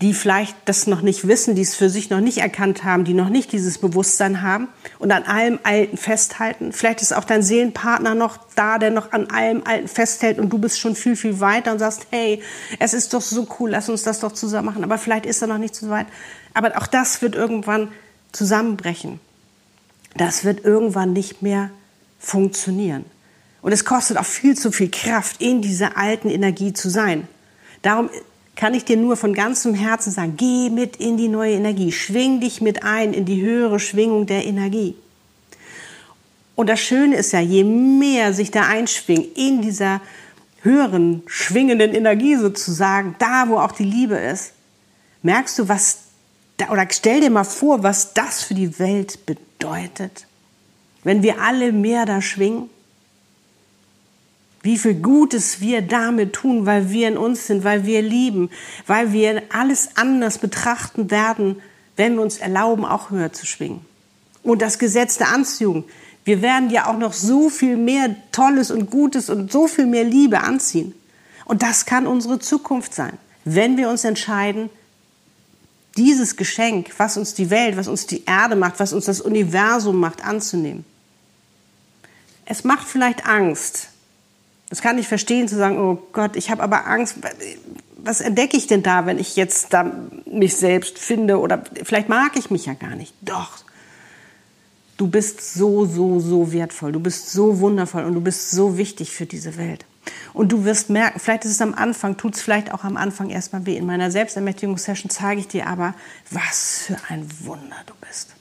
die 0.00 0.14
vielleicht 0.14 0.56
das 0.64 0.86
noch 0.86 1.02
nicht 1.02 1.28
wissen, 1.28 1.54
die 1.54 1.60
es 1.60 1.74
für 1.74 1.90
sich 1.90 2.08
noch 2.08 2.20
nicht 2.20 2.38
erkannt 2.38 2.84
haben, 2.84 3.04
die 3.04 3.12
noch 3.12 3.28
nicht 3.28 3.52
dieses 3.52 3.76
Bewusstsein 3.76 4.40
haben 4.40 4.68
und 4.98 5.12
an 5.12 5.24
allem 5.24 5.58
Alten 5.62 5.98
festhalten. 5.98 6.72
Vielleicht 6.72 7.02
ist 7.02 7.12
auch 7.12 7.24
dein 7.24 7.42
Seelenpartner 7.42 8.14
noch 8.14 8.38
da, 8.56 8.78
der 8.78 8.90
noch 8.90 9.12
an 9.12 9.28
allem 9.30 9.62
Alten 9.66 9.88
festhält 9.88 10.38
und 10.38 10.48
du 10.48 10.58
bist 10.58 10.80
schon 10.80 10.96
viel, 10.96 11.16
viel 11.16 11.40
weiter 11.40 11.72
und 11.72 11.80
sagst, 11.80 12.06
hey, 12.10 12.42
es 12.78 12.94
ist 12.94 13.12
doch 13.12 13.20
so 13.20 13.46
cool, 13.58 13.70
lass 13.70 13.90
uns 13.90 14.02
das 14.02 14.20
doch 14.20 14.32
zusammen 14.32 14.66
machen. 14.66 14.84
Aber 14.84 14.96
vielleicht 14.96 15.26
ist 15.26 15.42
er 15.42 15.48
noch 15.48 15.58
nicht 15.58 15.74
so 15.74 15.90
weit. 15.90 16.06
Aber 16.54 16.78
auch 16.78 16.86
das 16.86 17.20
wird 17.20 17.34
irgendwann 17.34 17.88
zusammenbrechen. 18.32 19.20
Das 20.16 20.44
wird 20.44 20.64
irgendwann 20.64 21.12
nicht 21.12 21.42
mehr 21.42 21.70
funktionieren. 22.18 23.04
Und 23.62 23.72
es 23.72 23.84
kostet 23.84 24.16
auch 24.16 24.24
viel 24.24 24.56
zu 24.56 24.72
viel 24.72 24.90
Kraft, 24.90 25.40
in 25.40 25.62
dieser 25.62 25.96
alten 25.96 26.30
Energie 26.30 26.72
zu 26.72 26.88
sein. 26.88 27.28
Darum 27.82 28.10
kann 28.56 28.74
ich 28.74 28.84
dir 28.84 28.96
nur 28.96 29.16
von 29.16 29.34
ganzem 29.34 29.74
Herzen 29.74 30.10
sagen, 30.10 30.34
geh 30.36 30.70
mit 30.70 30.96
in 30.96 31.16
die 31.16 31.28
neue 31.28 31.54
Energie, 31.54 31.92
schwing 31.92 32.40
dich 32.40 32.60
mit 32.60 32.82
ein 32.82 33.12
in 33.12 33.24
die 33.24 33.40
höhere 33.40 33.80
Schwingung 33.80 34.26
der 34.26 34.44
Energie. 34.44 34.96
Und 36.56 36.68
das 36.68 36.80
Schöne 36.80 37.16
ist 37.16 37.32
ja, 37.32 37.40
je 37.40 37.64
mehr 37.64 38.34
sich 38.34 38.50
da 38.50 38.66
einschwingt 38.66 39.38
in 39.38 39.62
dieser 39.62 40.02
höheren, 40.62 41.22
schwingenden 41.26 41.94
Energie 41.94 42.36
sozusagen, 42.36 43.14
da 43.18 43.48
wo 43.48 43.56
auch 43.56 43.72
die 43.72 43.84
Liebe 43.84 44.16
ist, 44.16 44.52
merkst 45.22 45.58
du, 45.58 45.68
was, 45.68 46.00
da, 46.58 46.68
oder 46.68 46.86
stell 46.90 47.22
dir 47.22 47.30
mal 47.30 47.44
vor, 47.44 47.82
was 47.82 48.12
das 48.12 48.42
für 48.42 48.54
die 48.54 48.78
Welt 48.78 49.24
bedeutet, 49.24 50.26
wenn 51.02 51.22
wir 51.22 51.40
alle 51.40 51.72
mehr 51.72 52.04
da 52.04 52.20
schwingen 52.20 52.68
wie 54.62 54.78
viel 54.78 54.94
Gutes 54.94 55.60
wir 55.60 55.82
damit 55.82 56.34
tun, 56.34 56.66
weil 56.66 56.90
wir 56.90 57.08
in 57.08 57.16
uns 57.16 57.46
sind, 57.46 57.64
weil 57.64 57.86
wir 57.86 58.02
lieben, 58.02 58.50
weil 58.86 59.12
wir 59.12 59.42
alles 59.50 59.90
anders 59.96 60.38
betrachten 60.38 61.10
werden, 61.10 61.60
wenn 61.96 62.14
wir 62.14 62.22
uns 62.22 62.38
erlauben, 62.38 62.84
auch 62.84 63.10
höher 63.10 63.32
zu 63.32 63.46
schwingen. 63.46 63.80
Und 64.42 64.62
das 64.62 64.78
Gesetz 64.78 65.18
der 65.18 65.28
Anziehung. 65.28 65.84
Wir 66.24 66.42
werden 66.42 66.70
ja 66.70 66.86
auch 66.86 66.98
noch 66.98 67.14
so 67.14 67.48
viel 67.48 67.76
mehr 67.76 68.14
Tolles 68.32 68.70
und 68.70 68.90
Gutes 68.90 69.30
und 69.30 69.50
so 69.50 69.66
viel 69.66 69.86
mehr 69.86 70.04
Liebe 70.04 70.40
anziehen. 70.40 70.94
Und 71.46 71.62
das 71.62 71.86
kann 71.86 72.06
unsere 72.06 72.38
Zukunft 72.38 72.94
sein, 72.94 73.18
wenn 73.44 73.76
wir 73.76 73.88
uns 73.88 74.04
entscheiden, 74.04 74.70
dieses 75.96 76.36
Geschenk, 76.36 76.92
was 76.98 77.16
uns 77.16 77.34
die 77.34 77.50
Welt, 77.50 77.76
was 77.76 77.88
uns 77.88 78.06
die 78.06 78.24
Erde 78.24 78.54
macht, 78.54 78.78
was 78.78 78.92
uns 78.92 79.06
das 79.06 79.20
Universum 79.20 79.98
macht, 79.98 80.24
anzunehmen. 80.24 80.84
Es 82.44 82.64
macht 82.64 82.86
vielleicht 82.86 83.26
Angst, 83.26 83.89
das 84.70 84.80
kann 84.82 84.98
ich 84.98 85.08
verstehen, 85.08 85.48
zu 85.48 85.56
sagen, 85.56 85.78
oh 85.78 86.00
Gott, 86.12 86.36
ich 86.36 86.50
habe 86.50 86.62
aber 86.62 86.86
Angst. 86.86 87.16
Was 87.96 88.20
entdecke 88.20 88.56
ich 88.56 88.68
denn 88.68 88.84
da, 88.84 89.04
wenn 89.04 89.18
ich 89.18 89.36
jetzt 89.36 89.72
da 89.74 89.92
mich 90.26 90.56
selbst 90.56 90.98
finde? 90.98 91.40
Oder 91.40 91.64
vielleicht 91.82 92.08
mag 92.08 92.36
ich 92.36 92.50
mich 92.50 92.66
ja 92.66 92.74
gar 92.74 92.94
nicht. 92.94 93.12
Doch. 93.20 93.58
Du 94.96 95.08
bist 95.08 95.54
so, 95.54 95.86
so, 95.86 96.20
so 96.20 96.52
wertvoll. 96.52 96.92
Du 96.92 97.00
bist 97.00 97.32
so 97.32 97.58
wundervoll 97.58 98.04
und 98.04 98.14
du 98.14 98.20
bist 98.20 98.52
so 98.52 98.78
wichtig 98.78 99.10
für 99.10 99.26
diese 99.26 99.56
Welt. 99.56 99.84
Und 100.32 100.52
du 100.52 100.64
wirst 100.64 100.88
merken, 100.88 101.18
vielleicht 101.18 101.44
ist 101.44 101.50
es 101.50 101.60
am 101.60 101.74
Anfang, 101.74 102.16
tut 102.16 102.36
es 102.36 102.40
vielleicht 102.40 102.72
auch 102.72 102.84
am 102.84 102.96
Anfang 102.96 103.28
erstmal 103.28 103.66
weh. 103.66 103.76
In 103.76 103.86
meiner 103.86 104.12
Selbstermächtigungssession 104.12 105.10
zeige 105.10 105.40
ich 105.40 105.48
dir 105.48 105.66
aber, 105.66 105.94
was 106.30 106.84
für 106.86 106.96
ein 107.08 107.26
Wunder 107.40 107.76
du 107.86 107.94
bist. 108.06 108.36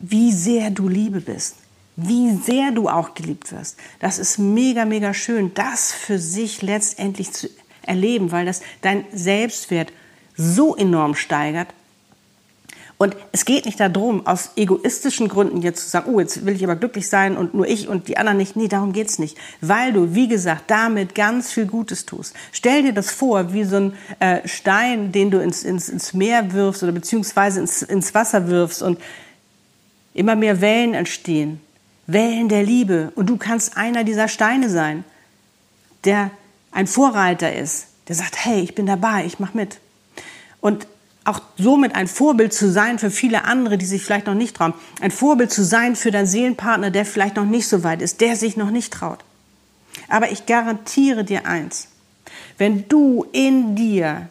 Wie 0.00 0.32
sehr 0.32 0.70
du 0.70 0.88
Liebe 0.88 1.20
bist 1.20 1.54
wie 2.00 2.32
sehr 2.36 2.70
du 2.70 2.88
auch 2.88 3.14
geliebt 3.14 3.50
wirst. 3.50 3.76
Das 3.98 4.20
ist 4.20 4.38
mega, 4.38 4.84
mega 4.84 5.12
schön, 5.12 5.52
das 5.54 5.92
für 5.92 6.20
sich 6.20 6.62
letztendlich 6.62 7.32
zu 7.32 7.50
erleben, 7.82 8.30
weil 8.30 8.46
das 8.46 8.62
dein 8.82 9.04
Selbstwert 9.12 9.92
so 10.36 10.76
enorm 10.76 11.16
steigert. 11.16 11.66
Und 12.98 13.16
es 13.32 13.44
geht 13.44 13.66
nicht 13.66 13.80
darum, 13.80 14.26
aus 14.28 14.50
egoistischen 14.54 15.28
Gründen 15.28 15.60
jetzt 15.60 15.84
zu 15.84 15.90
sagen, 15.90 16.12
oh, 16.12 16.20
jetzt 16.20 16.46
will 16.46 16.54
ich 16.54 16.62
aber 16.62 16.76
glücklich 16.76 17.08
sein 17.08 17.36
und 17.36 17.52
nur 17.54 17.66
ich 17.66 17.88
und 17.88 18.06
die 18.06 18.16
anderen 18.16 18.38
nicht. 18.38 18.54
Nee, 18.54 18.68
darum 18.68 18.92
geht's 18.92 19.18
nicht. 19.18 19.36
Weil 19.60 19.92
du, 19.92 20.14
wie 20.14 20.28
gesagt, 20.28 20.64
damit 20.68 21.16
ganz 21.16 21.52
viel 21.52 21.66
Gutes 21.66 22.06
tust. 22.06 22.34
Stell 22.52 22.84
dir 22.84 22.92
das 22.92 23.10
vor, 23.10 23.52
wie 23.52 23.64
so 23.64 23.76
ein 23.76 23.92
äh, 24.20 24.46
Stein, 24.46 25.10
den 25.10 25.32
du 25.32 25.40
ins, 25.40 25.64
ins, 25.64 25.88
ins 25.88 26.12
Meer 26.12 26.52
wirfst 26.52 26.84
oder 26.84 26.92
beziehungsweise 26.92 27.58
ins, 27.58 27.82
ins 27.82 28.14
Wasser 28.14 28.48
wirfst 28.48 28.82
und 28.82 29.00
immer 30.14 30.36
mehr 30.36 30.60
Wellen 30.60 30.94
entstehen. 30.94 31.60
Wellen 32.08 32.48
der 32.48 32.64
Liebe. 32.64 33.12
Und 33.14 33.30
du 33.30 33.36
kannst 33.36 33.76
einer 33.76 34.02
dieser 34.02 34.26
Steine 34.26 34.68
sein, 34.68 35.04
der 36.04 36.32
ein 36.72 36.88
Vorreiter 36.88 37.54
ist, 37.54 37.86
der 38.08 38.16
sagt, 38.16 38.44
hey, 38.44 38.60
ich 38.60 38.74
bin 38.74 38.86
dabei, 38.86 39.24
ich 39.24 39.38
mach 39.38 39.54
mit. 39.54 39.78
Und 40.60 40.88
auch 41.24 41.42
somit 41.58 41.94
ein 41.94 42.08
Vorbild 42.08 42.54
zu 42.54 42.70
sein 42.70 42.98
für 42.98 43.10
viele 43.10 43.44
andere, 43.44 43.76
die 43.76 43.84
sich 43.84 44.02
vielleicht 44.02 44.26
noch 44.26 44.34
nicht 44.34 44.56
trauen. 44.56 44.72
Ein 45.00 45.10
Vorbild 45.10 45.52
zu 45.52 45.62
sein 45.62 45.94
für 45.94 46.10
deinen 46.10 46.26
Seelenpartner, 46.26 46.90
der 46.90 47.04
vielleicht 47.04 47.36
noch 47.36 47.44
nicht 47.44 47.68
so 47.68 47.84
weit 47.84 48.00
ist, 48.00 48.22
der 48.22 48.34
sich 48.34 48.56
noch 48.56 48.70
nicht 48.70 48.92
traut. 48.92 49.18
Aber 50.08 50.32
ich 50.32 50.46
garantiere 50.46 51.24
dir 51.24 51.46
eins, 51.46 51.88
wenn 52.56 52.88
du 52.88 53.26
in 53.32 53.76
dir, 53.76 54.28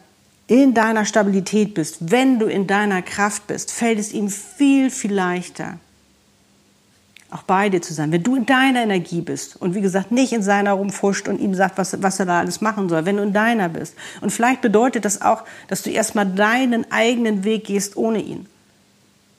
in 0.48 0.74
deiner 0.74 1.04
Stabilität 1.04 1.74
bist, 1.74 2.10
wenn 2.10 2.40
du 2.40 2.46
in 2.46 2.66
deiner 2.66 3.02
Kraft 3.02 3.46
bist, 3.46 3.70
fällt 3.70 4.00
es 4.00 4.12
ihm 4.12 4.28
viel, 4.28 4.90
viel 4.90 5.12
leichter, 5.12 5.78
auch 7.30 7.42
bei 7.42 7.68
dir 7.68 7.82
zu 7.82 7.92
sein. 7.92 8.10
Wenn 8.10 8.22
du 8.22 8.36
in 8.36 8.46
deiner 8.46 8.82
Energie 8.82 9.20
bist 9.20 9.56
und 9.56 9.74
wie 9.74 9.80
gesagt 9.80 10.10
nicht 10.10 10.32
in 10.32 10.42
seiner 10.42 10.72
rumfuscht 10.72 11.28
und 11.28 11.40
ihm 11.40 11.54
sagt, 11.54 11.76
was, 11.76 12.02
was 12.02 12.18
er 12.18 12.26
da 12.26 12.38
alles 12.38 12.60
machen 12.60 12.88
soll, 12.88 13.04
wenn 13.04 13.18
du 13.18 13.22
in 13.22 13.32
deiner 13.32 13.68
bist. 13.68 13.94
Und 14.20 14.30
vielleicht 14.30 14.62
bedeutet 14.62 15.04
das 15.04 15.20
auch, 15.20 15.44
dass 15.68 15.82
du 15.82 15.90
erstmal 15.90 16.26
deinen 16.26 16.90
eigenen 16.90 17.44
Weg 17.44 17.64
gehst 17.64 17.96
ohne 17.96 18.20
ihn. 18.20 18.46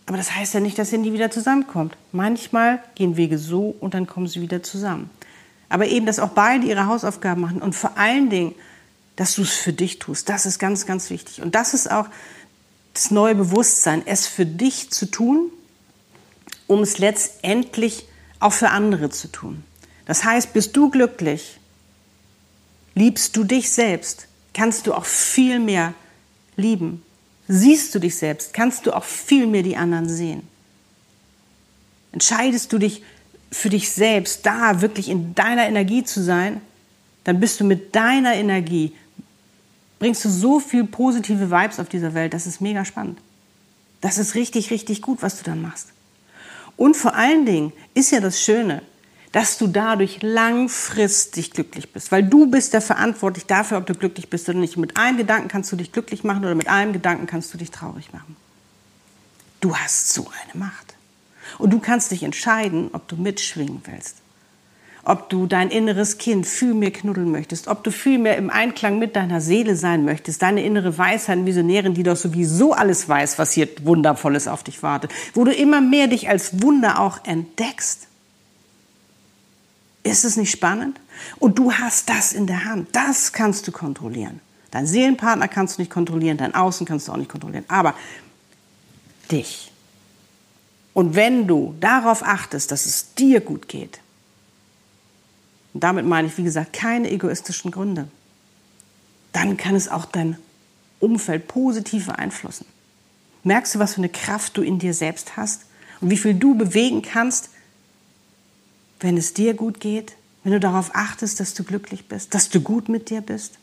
Aber 0.05 0.17
das 0.17 0.35
heißt 0.35 0.53
ja 0.53 0.59
nicht, 0.59 0.77
dass 0.77 0.91
ihr 0.91 0.99
nie 0.99 1.13
wieder 1.13 1.31
zusammenkommt. 1.31 1.95
Manchmal 2.11 2.79
gehen 2.95 3.17
Wege 3.17 3.37
so 3.37 3.75
und 3.79 3.93
dann 3.93 4.07
kommen 4.07 4.27
sie 4.27 4.41
wieder 4.41 4.61
zusammen. 4.61 5.09
Aber 5.67 5.87
eben, 5.87 6.05
dass 6.05 6.19
auch 6.19 6.29
beide 6.29 6.65
ihre 6.65 6.87
Hausaufgaben 6.87 7.41
machen 7.41 7.61
und 7.61 7.75
vor 7.75 7.97
allen 7.97 8.29
Dingen, 8.29 8.55
dass 9.15 9.35
du 9.35 9.41
es 9.41 9.53
für 9.53 9.73
dich 9.73 9.99
tust. 9.99 10.29
Das 10.29 10.45
ist 10.45 10.59
ganz, 10.59 10.85
ganz 10.85 11.09
wichtig. 11.09 11.41
Und 11.41 11.53
das 11.53 11.73
ist 11.73 11.91
auch 11.91 12.07
das 12.93 13.11
neue 13.11 13.35
Bewusstsein, 13.35 14.01
es 14.05 14.27
für 14.27 14.45
dich 14.45 14.91
zu 14.91 15.05
tun 15.05 15.51
um 16.69 16.83
es 16.83 16.99
letztendlich 16.99 18.05
auch 18.39 18.53
für 18.53 18.69
andere 18.69 19.09
zu 19.09 19.27
tun. 19.31 19.63
Das 20.05 20.23
heißt, 20.23 20.53
bist 20.53 20.77
du 20.77 20.89
glücklich, 20.89 21.59
liebst 22.93 23.35
du 23.35 23.43
dich 23.43 23.71
selbst, 23.71 24.27
kannst 24.53 24.85
du 24.85 24.93
auch 24.93 25.05
viel 25.05 25.59
mehr 25.59 25.95
lieben. 26.55 27.03
Siehst 27.47 27.95
du 27.95 27.99
dich 27.99 28.15
selbst, 28.15 28.53
kannst 28.53 28.85
du 28.85 28.93
auch 28.93 29.03
viel 29.03 29.47
mehr 29.47 29.63
die 29.63 29.77
anderen 29.77 30.07
sehen. 30.07 30.47
Entscheidest 32.11 32.71
du 32.71 32.77
dich 32.77 33.01
für 33.51 33.69
dich 33.69 33.89
selbst, 33.89 34.45
da 34.45 34.81
wirklich 34.81 35.09
in 35.09 35.33
deiner 35.33 35.67
Energie 35.67 36.03
zu 36.03 36.23
sein, 36.23 36.61
dann 37.23 37.39
bist 37.39 37.59
du 37.59 37.65
mit 37.65 37.95
deiner 37.95 38.35
Energie, 38.35 38.93
bringst 39.97 40.23
du 40.23 40.29
so 40.29 40.59
viel 40.59 40.83
positive 40.83 41.49
Vibes 41.49 41.79
auf 41.79 41.89
dieser 41.89 42.13
Welt, 42.13 42.35
das 42.35 42.45
ist 42.45 42.61
mega 42.61 42.85
spannend. 42.85 43.19
Das 44.01 44.19
ist 44.19 44.35
richtig, 44.35 44.69
richtig 44.69 45.01
gut, 45.01 45.23
was 45.23 45.39
du 45.39 45.43
dann 45.43 45.63
machst. 45.63 45.87
Und 46.79 46.95
vor 46.95 47.13
allen 47.13 47.45
Dingen 47.45 47.73
ist 47.93 48.11
ja 48.11 48.21
das 48.21 48.41
Schöne, 48.41 48.81
dass 49.33 49.57
du 49.57 49.67
dadurch 49.67 50.21
langfristig 50.21 51.51
glücklich 51.51 51.91
bist, 51.91 52.09
weil 52.09 52.23
du 52.23 52.49
bist 52.49 52.71
ja 52.71 52.79
verantwortlich 52.79 53.45
dafür, 53.45 53.79
ob 53.79 53.85
du 53.85 53.93
glücklich 53.93 54.29
bist 54.29 54.47
oder 54.47 54.57
nicht. 54.57 54.77
Mit 54.77 54.95
einem 54.95 55.17
Gedanken 55.17 55.49
kannst 55.49 55.69
du 55.73 55.75
dich 55.75 55.91
glücklich 55.91 56.23
machen 56.23 56.45
oder 56.45 56.55
mit 56.55 56.69
einem 56.69 56.93
Gedanken 56.93 57.27
kannst 57.27 57.53
du 57.53 57.57
dich 57.57 57.69
traurig 57.69 58.13
machen. 58.13 58.37
Du 59.59 59.75
hast 59.75 60.13
so 60.13 60.31
eine 60.41 60.57
Macht. 60.63 60.95
Und 61.57 61.71
du 61.71 61.79
kannst 61.79 62.11
dich 62.11 62.23
entscheiden, 62.23 62.91
ob 62.93 63.09
du 63.09 63.17
mitschwingen 63.17 63.81
willst 63.83 64.15
ob 65.09 65.27
du 65.27 65.47
dein 65.47 65.71
inneres 65.71 66.19
Kind 66.19 66.45
viel 66.45 66.75
mehr 66.75 66.91
knuddeln 66.91 67.31
möchtest, 67.31 67.67
ob 67.67 67.83
du 67.83 67.91
viel 67.91 68.19
mehr 68.19 68.37
im 68.37 68.51
Einklang 68.51 68.99
mit 68.99 69.15
deiner 69.15 69.41
Seele 69.41 69.75
sein 69.75 70.05
möchtest, 70.05 70.43
deine 70.43 70.63
innere 70.63 70.99
Weisheit, 70.99 71.43
Visionärin, 71.47 71.95
die 71.95 72.03
doch 72.03 72.15
sowieso 72.15 72.73
alles 72.73 73.09
weiß, 73.09 73.39
was 73.39 73.53
hier 73.53 73.67
Wundervolles 73.81 74.47
auf 74.47 74.61
dich 74.61 74.83
wartet, 74.83 75.11
wo 75.33 75.45
du 75.45 75.51
immer 75.51 75.81
mehr 75.81 76.07
dich 76.07 76.29
als 76.29 76.61
Wunder 76.61 76.99
auch 76.99 77.25
entdeckst. 77.25 78.07
Ist 80.03 80.25
es 80.25 80.37
nicht 80.37 80.51
spannend? 80.51 80.99
Und 81.39 81.57
du 81.57 81.73
hast 81.73 82.07
das 82.07 82.31
in 82.31 82.45
der 82.45 82.65
Hand. 82.65 82.89
Das 82.91 83.33
kannst 83.33 83.67
du 83.67 83.71
kontrollieren. 83.71 84.41
Dein 84.69 84.85
Seelenpartner 84.85 85.47
kannst 85.47 85.79
du 85.79 85.81
nicht 85.81 85.91
kontrollieren, 85.91 86.37
dein 86.37 86.53
Außen 86.53 86.85
kannst 86.85 87.07
du 87.07 87.13
auch 87.13 87.17
nicht 87.17 87.31
kontrollieren, 87.31 87.65
aber 87.67 87.95
dich. 89.31 89.71
Und 90.93 91.15
wenn 91.15 91.47
du 91.47 91.73
darauf 91.79 92.21
achtest, 92.21 92.71
dass 92.71 92.85
es 92.85 93.15
dir 93.15 93.41
gut 93.41 93.67
geht, 93.67 94.01
und 95.73 95.83
damit 95.83 96.05
meine 96.05 96.27
ich, 96.27 96.37
wie 96.37 96.43
gesagt, 96.43 96.73
keine 96.73 97.09
egoistischen 97.11 97.71
Gründe, 97.71 98.07
dann 99.31 99.57
kann 99.57 99.75
es 99.75 99.87
auch 99.87 100.05
dein 100.05 100.37
Umfeld 100.99 101.47
positiv 101.47 102.07
beeinflussen. 102.07 102.65
Merkst 103.43 103.75
du, 103.75 103.79
was 103.79 103.93
für 103.93 104.01
eine 104.01 104.09
Kraft 104.09 104.57
du 104.57 104.61
in 104.61 104.79
dir 104.79 104.93
selbst 104.93 105.37
hast 105.37 105.65
und 106.01 106.09
wie 106.09 106.17
viel 106.17 106.33
du 106.33 106.55
bewegen 106.55 107.01
kannst, 107.01 107.49
wenn 108.99 109.15
es 109.15 109.33
dir 109.33 109.53
gut 109.53 109.79
geht, 109.79 110.15
wenn 110.43 110.51
du 110.51 110.59
darauf 110.59 110.91
achtest, 110.93 111.39
dass 111.39 111.53
du 111.53 111.63
glücklich 111.63 112.07
bist, 112.07 112.33
dass 112.33 112.49
du 112.49 112.59
gut 112.61 112.89
mit 112.89 113.09
dir 113.09 113.21
bist? 113.21 113.59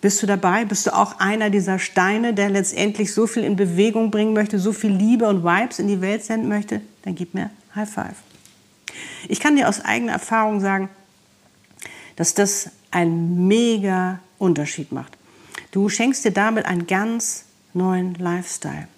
Bist 0.00 0.22
du 0.22 0.26
dabei? 0.26 0.66
Bist 0.66 0.86
du 0.86 0.94
auch 0.94 1.18
einer 1.18 1.48
dieser 1.48 1.78
Steine, 1.78 2.34
der 2.34 2.50
letztendlich 2.50 3.14
so 3.14 3.26
viel 3.26 3.42
in 3.42 3.56
Bewegung 3.56 4.10
bringen 4.10 4.34
möchte, 4.34 4.58
so 4.58 4.74
viel 4.74 4.92
Liebe 4.92 5.26
und 5.26 5.44
Vibes 5.44 5.78
in 5.78 5.88
die 5.88 6.02
Welt 6.02 6.22
senden 6.22 6.48
möchte? 6.48 6.82
Dann 7.02 7.14
gib 7.14 7.32
mir 7.32 7.50
High 7.74 7.90
Five. 7.90 8.16
Ich 9.28 9.40
kann 9.40 9.56
dir 9.56 9.68
aus 9.68 9.80
eigener 9.80 10.12
Erfahrung 10.12 10.60
sagen, 10.60 10.88
dass 12.16 12.34
das 12.34 12.70
einen 12.90 13.48
mega 13.48 14.20
Unterschied 14.38 14.92
macht. 14.92 15.16
Du 15.72 15.88
schenkst 15.88 16.24
dir 16.24 16.30
damit 16.30 16.66
einen 16.66 16.86
ganz 16.86 17.44
neuen 17.72 18.14
Lifestyle. 18.14 18.88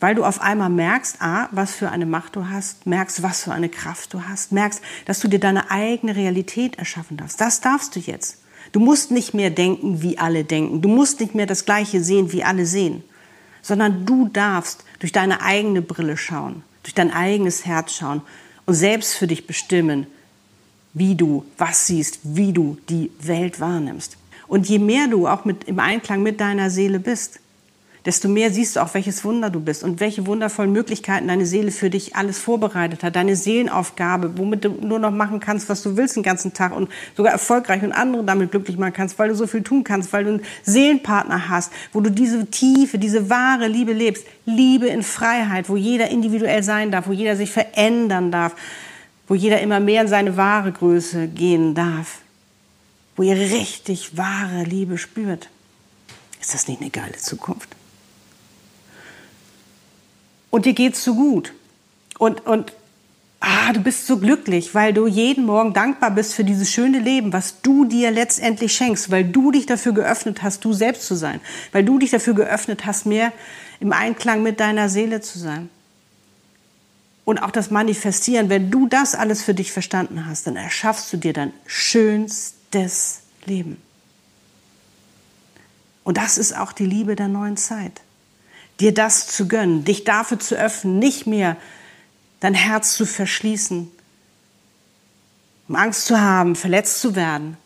Weil 0.00 0.14
du 0.14 0.24
auf 0.24 0.40
einmal 0.40 0.70
merkst, 0.70 1.16
ah, 1.20 1.48
was 1.52 1.74
für 1.74 1.90
eine 1.90 2.06
Macht 2.06 2.34
du 2.34 2.48
hast, 2.48 2.86
merkst, 2.86 3.22
was 3.22 3.44
für 3.44 3.52
eine 3.52 3.68
Kraft 3.68 4.14
du 4.14 4.22
hast, 4.26 4.50
merkst, 4.50 4.80
dass 5.04 5.20
du 5.20 5.28
dir 5.28 5.38
deine 5.38 5.70
eigene 5.70 6.16
Realität 6.16 6.78
erschaffen 6.78 7.18
darfst. 7.18 7.40
Das 7.40 7.60
darfst 7.60 7.94
du 7.94 8.00
jetzt. 8.00 8.38
Du 8.72 8.80
musst 8.80 9.10
nicht 9.10 9.34
mehr 9.34 9.50
denken, 9.50 10.00
wie 10.00 10.18
alle 10.18 10.44
denken. 10.44 10.80
Du 10.80 10.88
musst 10.88 11.20
nicht 11.20 11.34
mehr 11.34 11.46
das 11.46 11.66
Gleiche 11.66 12.02
sehen, 12.02 12.32
wie 12.32 12.44
alle 12.44 12.64
sehen. 12.64 13.04
Sondern 13.62 14.06
du 14.06 14.28
darfst 14.28 14.84
durch 15.00 15.12
deine 15.12 15.42
eigene 15.42 15.82
Brille 15.82 16.16
schauen, 16.16 16.62
durch 16.82 16.94
dein 16.94 17.12
eigenes 17.12 17.66
Herz 17.66 17.94
schauen 17.94 18.22
und 18.66 18.74
selbst 18.74 19.14
für 19.14 19.26
dich 19.26 19.46
bestimmen, 19.46 20.06
wie 20.92 21.14
du 21.14 21.44
was 21.58 21.86
siehst, 21.86 22.20
wie 22.22 22.52
du 22.52 22.78
die 22.88 23.10
Welt 23.20 23.60
wahrnimmst. 23.60 24.16
Und 24.48 24.68
je 24.68 24.78
mehr 24.78 25.06
du 25.06 25.28
auch 25.28 25.44
mit, 25.44 25.64
im 25.64 25.78
Einklang 25.78 26.22
mit 26.22 26.40
deiner 26.40 26.70
Seele 26.70 26.98
bist, 26.98 27.40
desto 28.06 28.28
mehr 28.28 28.50
siehst 28.50 28.76
du 28.76 28.80
auch, 28.80 28.94
welches 28.94 29.24
Wunder 29.24 29.50
du 29.50 29.60
bist 29.60 29.84
und 29.84 30.00
welche 30.00 30.26
wundervollen 30.26 30.72
Möglichkeiten 30.72 31.28
deine 31.28 31.44
Seele 31.44 31.70
für 31.70 31.90
dich 31.90 32.16
alles 32.16 32.38
vorbereitet 32.38 33.02
hat. 33.02 33.14
Deine 33.14 33.36
Seelenaufgabe, 33.36 34.38
womit 34.38 34.64
du 34.64 34.70
nur 34.70 34.98
noch 34.98 35.10
machen 35.10 35.40
kannst, 35.40 35.68
was 35.68 35.82
du 35.82 35.96
willst 35.96 36.16
den 36.16 36.22
ganzen 36.22 36.54
Tag 36.54 36.74
und 36.74 36.88
sogar 37.16 37.32
erfolgreich 37.32 37.82
und 37.82 37.92
andere 37.92 38.24
damit 38.24 38.50
glücklich 38.50 38.78
machen 38.78 38.94
kannst, 38.94 39.18
weil 39.18 39.28
du 39.28 39.34
so 39.34 39.46
viel 39.46 39.62
tun 39.62 39.84
kannst, 39.84 40.12
weil 40.12 40.24
du 40.24 40.30
einen 40.30 40.42
Seelenpartner 40.62 41.48
hast, 41.48 41.72
wo 41.92 42.00
du 42.00 42.10
diese 42.10 42.46
Tiefe, 42.46 42.98
diese 42.98 43.28
wahre 43.28 43.68
Liebe 43.68 43.92
lebst. 43.92 44.26
Liebe 44.46 44.86
in 44.88 45.02
Freiheit, 45.02 45.68
wo 45.68 45.76
jeder 45.76 46.08
individuell 46.08 46.62
sein 46.62 46.90
darf, 46.90 47.06
wo 47.06 47.12
jeder 47.12 47.36
sich 47.36 47.50
verändern 47.50 48.32
darf, 48.32 48.54
wo 49.28 49.34
jeder 49.34 49.60
immer 49.60 49.78
mehr 49.78 50.02
in 50.02 50.08
seine 50.08 50.36
wahre 50.36 50.72
Größe 50.72 51.28
gehen 51.28 51.74
darf, 51.74 52.18
wo 53.16 53.22
ihr 53.22 53.36
richtig 53.36 54.16
wahre 54.16 54.64
Liebe 54.64 54.98
spürt. 54.98 55.48
Ist 56.40 56.54
das 56.54 56.66
nicht 56.66 56.80
eine 56.80 56.90
geile 56.90 57.16
Zukunft? 57.16 57.68
Und 60.50 60.66
dir 60.66 60.74
geht's 60.74 61.02
so 61.02 61.14
gut. 61.14 61.52
Und, 62.18 62.46
und 62.46 62.72
ah, 63.40 63.72
du 63.72 63.80
bist 63.80 64.06
so 64.06 64.18
glücklich, 64.18 64.74
weil 64.74 64.92
du 64.92 65.06
jeden 65.06 65.46
Morgen 65.46 65.72
dankbar 65.72 66.10
bist 66.10 66.34
für 66.34 66.44
dieses 66.44 66.70
schöne 66.70 66.98
Leben, 66.98 67.32
was 67.32 67.62
du 67.62 67.84
dir 67.84 68.10
letztendlich 68.10 68.74
schenkst, 68.74 69.10
weil 69.10 69.24
du 69.24 69.50
dich 69.50 69.66
dafür 69.66 69.92
geöffnet 69.92 70.42
hast, 70.42 70.64
du 70.64 70.72
selbst 70.72 71.06
zu 71.06 71.14
sein, 71.14 71.40
weil 71.72 71.84
du 71.84 71.98
dich 71.98 72.10
dafür 72.10 72.34
geöffnet 72.34 72.84
hast, 72.84 73.06
mehr 73.06 73.32
im 73.80 73.92
Einklang 73.92 74.42
mit 74.42 74.60
deiner 74.60 74.88
Seele 74.88 75.20
zu 75.20 75.38
sein. 75.38 75.70
Und 77.24 77.38
auch 77.38 77.50
das 77.50 77.70
Manifestieren, 77.70 78.48
wenn 78.48 78.70
du 78.70 78.88
das 78.88 79.14
alles 79.14 79.42
für 79.42 79.54
dich 79.54 79.72
verstanden 79.72 80.26
hast, 80.26 80.46
dann 80.46 80.56
erschaffst 80.56 81.12
du 81.12 81.16
dir 81.16 81.32
dein 81.32 81.52
schönstes 81.64 83.20
Leben. 83.46 83.80
Und 86.02 86.16
das 86.16 86.38
ist 86.38 86.56
auch 86.56 86.72
die 86.72 86.86
Liebe 86.86 87.14
der 87.14 87.28
neuen 87.28 87.56
Zeit 87.56 88.00
dir 88.80 88.94
das 88.94 89.28
zu 89.28 89.46
gönnen, 89.46 89.84
dich 89.84 90.04
dafür 90.04 90.38
zu 90.38 90.56
öffnen, 90.56 90.98
nicht 90.98 91.26
mehr 91.26 91.56
dein 92.40 92.54
Herz 92.54 92.94
zu 92.94 93.06
verschließen, 93.06 93.90
um 95.68 95.76
Angst 95.76 96.06
zu 96.06 96.20
haben, 96.20 96.56
verletzt 96.56 97.00
zu 97.00 97.14
werden, 97.14 97.56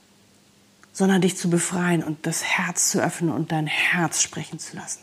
sondern 0.92 1.22
dich 1.22 1.36
zu 1.36 1.48
befreien 1.48 2.02
und 2.02 2.26
das 2.26 2.44
Herz 2.44 2.90
zu 2.90 3.02
öffnen 3.02 3.30
und 3.30 3.52
dein 3.52 3.66
Herz 3.66 4.20
sprechen 4.20 4.58
zu 4.58 4.76
lassen. 4.76 5.00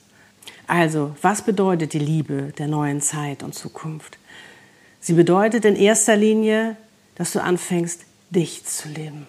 Also, 0.67 1.15
was 1.21 1.41
bedeutet 1.41 1.93
die 1.93 1.99
Liebe 1.99 2.53
der 2.57 2.67
neuen 2.67 3.01
Zeit 3.01 3.43
und 3.43 3.55
Zukunft? 3.55 4.17
Sie 4.99 5.13
bedeutet 5.13 5.65
in 5.65 5.75
erster 5.75 6.15
Linie, 6.15 6.77
dass 7.15 7.33
du 7.33 7.41
anfängst, 7.41 8.01
dich 8.29 8.65
zu 8.65 8.87
leben 8.87 9.27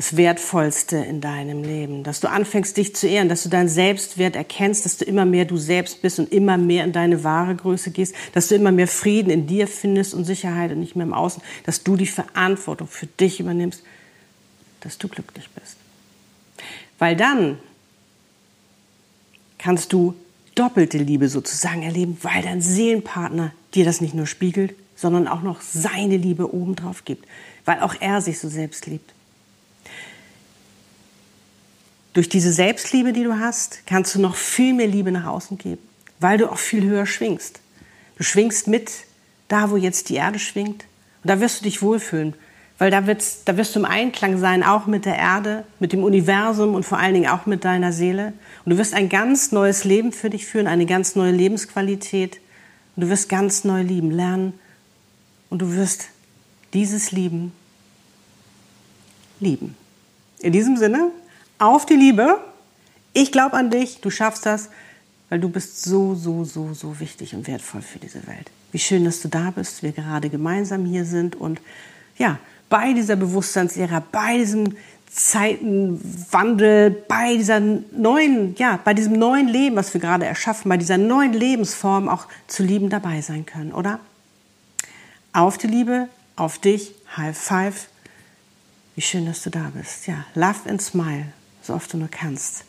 das 0.00 0.16
Wertvollste 0.16 0.96
in 0.96 1.20
deinem 1.20 1.62
Leben, 1.62 2.04
dass 2.04 2.20
du 2.20 2.30
anfängst, 2.30 2.74
dich 2.74 2.96
zu 2.96 3.06
ehren, 3.06 3.28
dass 3.28 3.42
du 3.42 3.50
deinen 3.50 3.68
Selbstwert 3.68 4.34
erkennst, 4.34 4.86
dass 4.86 4.96
du 4.96 5.04
immer 5.04 5.26
mehr 5.26 5.44
du 5.44 5.58
selbst 5.58 6.00
bist 6.00 6.18
und 6.18 6.32
immer 6.32 6.56
mehr 6.56 6.84
in 6.84 6.92
deine 6.92 7.22
wahre 7.22 7.54
Größe 7.54 7.90
gehst, 7.90 8.14
dass 8.32 8.48
du 8.48 8.54
immer 8.54 8.72
mehr 8.72 8.88
Frieden 8.88 9.28
in 9.28 9.46
dir 9.46 9.68
findest 9.68 10.14
und 10.14 10.24
Sicherheit 10.24 10.72
und 10.72 10.80
nicht 10.80 10.96
mehr 10.96 11.04
im 11.04 11.12
Außen, 11.12 11.42
dass 11.66 11.82
du 11.82 11.96
die 11.96 12.06
Verantwortung 12.06 12.88
für 12.88 13.08
dich 13.08 13.40
übernimmst, 13.40 13.82
dass 14.80 14.96
du 14.96 15.06
glücklich 15.06 15.50
bist. 15.50 15.76
Weil 16.98 17.14
dann 17.14 17.58
kannst 19.58 19.92
du 19.92 20.14
doppelte 20.54 20.96
Liebe 20.96 21.28
sozusagen 21.28 21.82
erleben, 21.82 22.16
weil 22.22 22.40
dein 22.40 22.62
Seelenpartner 22.62 23.52
dir 23.74 23.84
das 23.84 24.00
nicht 24.00 24.14
nur 24.14 24.26
spiegelt, 24.26 24.74
sondern 24.96 25.28
auch 25.28 25.42
noch 25.42 25.60
seine 25.60 26.16
Liebe 26.16 26.54
obendrauf 26.54 27.04
gibt, 27.04 27.26
weil 27.66 27.80
auch 27.80 27.94
er 28.00 28.22
sich 28.22 28.38
so 28.38 28.48
selbst 28.48 28.86
liebt. 28.86 29.12
Durch 32.12 32.28
diese 32.28 32.52
Selbstliebe, 32.52 33.12
die 33.12 33.24
du 33.24 33.38
hast, 33.38 33.86
kannst 33.86 34.14
du 34.14 34.20
noch 34.20 34.34
viel 34.34 34.74
mehr 34.74 34.88
Liebe 34.88 35.12
nach 35.12 35.26
außen 35.26 35.58
geben, 35.58 35.82
weil 36.18 36.38
du 36.38 36.50
auch 36.50 36.58
viel 36.58 36.84
höher 36.84 37.06
schwingst. 37.06 37.60
Du 38.16 38.24
schwingst 38.24 38.66
mit 38.66 38.90
da, 39.48 39.70
wo 39.70 39.76
jetzt 39.76 40.08
die 40.08 40.16
Erde 40.16 40.38
schwingt. 40.38 40.84
Und 41.22 41.28
da 41.30 41.40
wirst 41.40 41.60
du 41.60 41.64
dich 41.64 41.82
wohlfühlen, 41.82 42.34
weil 42.78 42.90
da, 42.90 43.06
wird's, 43.06 43.44
da 43.44 43.56
wirst 43.56 43.74
du 43.74 43.80
im 43.80 43.84
Einklang 43.84 44.38
sein, 44.38 44.62
auch 44.64 44.86
mit 44.86 45.04
der 45.04 45.16
Erde, 45.16 45.64
mit 45.78 45.92
dem 45.92 46.02
Universum 46.02 46.74
und 46.74 46.84
vor 46.84 46.98
allen 46.98 47.14
Dingen 47.14 47.30
auch 47.30 47.46
mit 47.46 47.64
deiner 47.64 47.92
Seele. 47.92 48.32
Und 48.64 48.70
du 48.70 48.78
wirst 48.78 48.94
ein 48.94 49.08
ganz 49.08 49.52
neues 49.52 49.84
Leben 49.84 50.12
für 50.12 50.30
dich 50.30 50.46
führen, 50.46 50.66
eine 50.66 50.86
ganz 50.86 51.14
neue 51.14 51.32
Lebensqualität. 51.32 52.40
Und 52.96 53.04
du 53.04 53.08
wirst 53.08 53.28
ganz 53.28 53.64
neu 53.64 53.82
lieben 53.82 54.10
lernen. 54.10 54.54
Und 55.48 55.62
du 55.62 55.74
wirst 55.74 56.08
dieses 56.72 57.12
Lieben 57.12 57.52
lieben. 59.40 59.76
In 60.38 60.52
diesem 60.52 60.76
Sinne, 60.76 61.10
auf 61.60 61.86
die 61.86 61.94
Liebe. 61.94 62.38
Ich 63.12 63.30
glaube 63.30 63.56
an 63.56 63.70
dich, 63.70 64.00
du 64.00 64.10
schaffst 64.10 64.46
das, 64.46 64.70
weil 65.28 65.38
du 65.38 65.48
bist 65.48 65.82
so, 65.82 66.16
so, 66.16 66.42
so, 66.44 66.74
so 66.74 66.98
wichtig 66.98 67.34
und 67.34 67.46
wertvoll 67.46 67.82
für 67.82 68.00
diese 68.00 68.26
Welt. 68.26 68.50
Wie 68.72 68.78
schön, 68.78 69.04
dass 69.04 69.20
du 69.20 69.28
da 69.28 69.50
bist, 69.50 69.82
wir 69.82 69.92
gerade 69.92 70.30
gemeinsam 70.30 70.84
hier 70.84 71.04
sind 71.04 71.36
und 71.36 71.60
ja, 72.18 72.38
bei 72.68 72.92
dieser 72.92 73.16
Bewusstseinslehre, 73.16 74.02
bei 74.10 74.38
diesem 74.38 74.76
Zeitenwandel, 75.10 76.90
bei 76.90 77.36
dieser 77.36 77.60
neuen, 77.60 78.54
ja, 78.56 78.78
bei 78.84 78.94
diesem 78.94 79.14
neuen 79.14 79.48
Leben, 79.48 79.76
was 79.76 79.92
wir 79.92 80.00
gerade 80.00 80.24
erschaffen, 80.24 80.68
bei 80.68 80.76
dieser 80.76 80.98
neuen 80.98 81.32
Lebensform 81.32 82.08
auch 82.08 82.26
zu 82.46 82.62
lieben 82.62 82.90
dabei 82.90 83.20
sein 83.20 83.44
können, 83.44 83.72
oder? 83.72 83.98
Auf 85.32 85.58
die 85.58 85.66
Liebe, 85.66 86.08
auf 86.36 86.58
dich, 86.58 86.94
High 87.16 87.36
Five. 87.36 87.88
Wie 88.94 89.02
schön, 89.02 89.26
dass 89.26 89.42
du 89.42 89.50
da 89.50 89.72
bist. 89.74 90.06
Ja, 90.06 90.24
love 90.34 90.68
and 90.68 90.80
smile 90.80 91.32
so 91.62 91.74
oft 91.74 91.92
du 91.92 91.98
nur 91.98 92.08
kannst. 92.08 92.64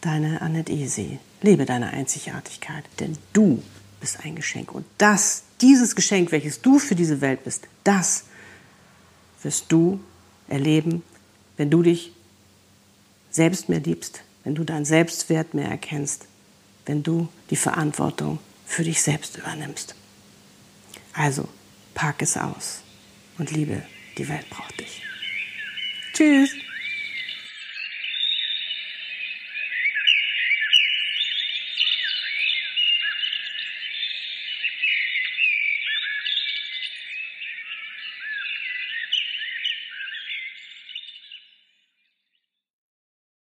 Deine 0.00 0.40
Annette 0.42 0.72
Easy. 0.72 1.18
Lebe 1.42 1.64
deine 1.64 1.90
Einzigartigkeit, 1.90 2.84
denn 3.00 3.16
du 3.32 3.62
bist 4.00 4.24
ein 4.24 4.36
Geschenk. 4.36 4.72
Und 4.72 4.86
das, 4.98 5.44
dieses 5.60 5.94
Geschenk, 5.94 6.32
welches 6.32 6.60
du 6.60 6.78
für 6.78 6.94
diese 6.94 7.20
Welt 7.20 7.44
bist, 7.44 7.66
das 7.84 8.24
wirst 9.42 9.66
du 9.70 10.00
erleben, 10.48 11.02
wenn 11.56 11.70
du 11.70 11.82
dich 11.82 12.12
selbst 13.30 13.68
mehr 13.68 13.80
liebst, 13.80 14.22
wenn 14.44 14.54
du 14.54 14.64
deinen 14.64 14.84
Selbstwert 14.84 15.54
mehr 15.54 15.68
erkennst, 15.68 16.26
wenn 16.86 17.02
du 17.02 17.28
die 17.50 17.56
Verantwortung 17.56 18.38
für 18.66 18.84
dich 18.84 19.02
selbst 19.02 19.36
übernimmst. 19.36 19.94
Also, 21.12 21.48
pack 21.94 22.22
es 22.22 22.36
aus 22.36 22.82
und 23.38 23.50
liebe, 23.50 23.82
die 24.16 24.28
Welt 24.28 24.48
braucht 24.50 24.78
dich. 24.80 25.02
Tschüss. 26.14 26.50